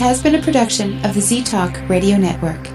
[0.00, 2.66] Has been a production of the Z Talk Radio Network.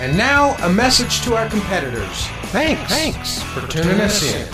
[0.00, 2.28] And now, a message to our competitors.
[2.52, 2.88] Thanks.
[2.88, 4.48] Thanks for tuning us in.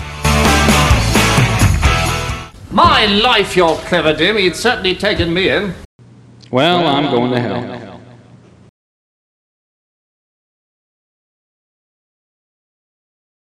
[2.71, 4.39] My life, you're clever, Dim.
[4.39, 5.75] You'd certainly taken me in.
[6.49, 7.76] Well, I'm going to hell.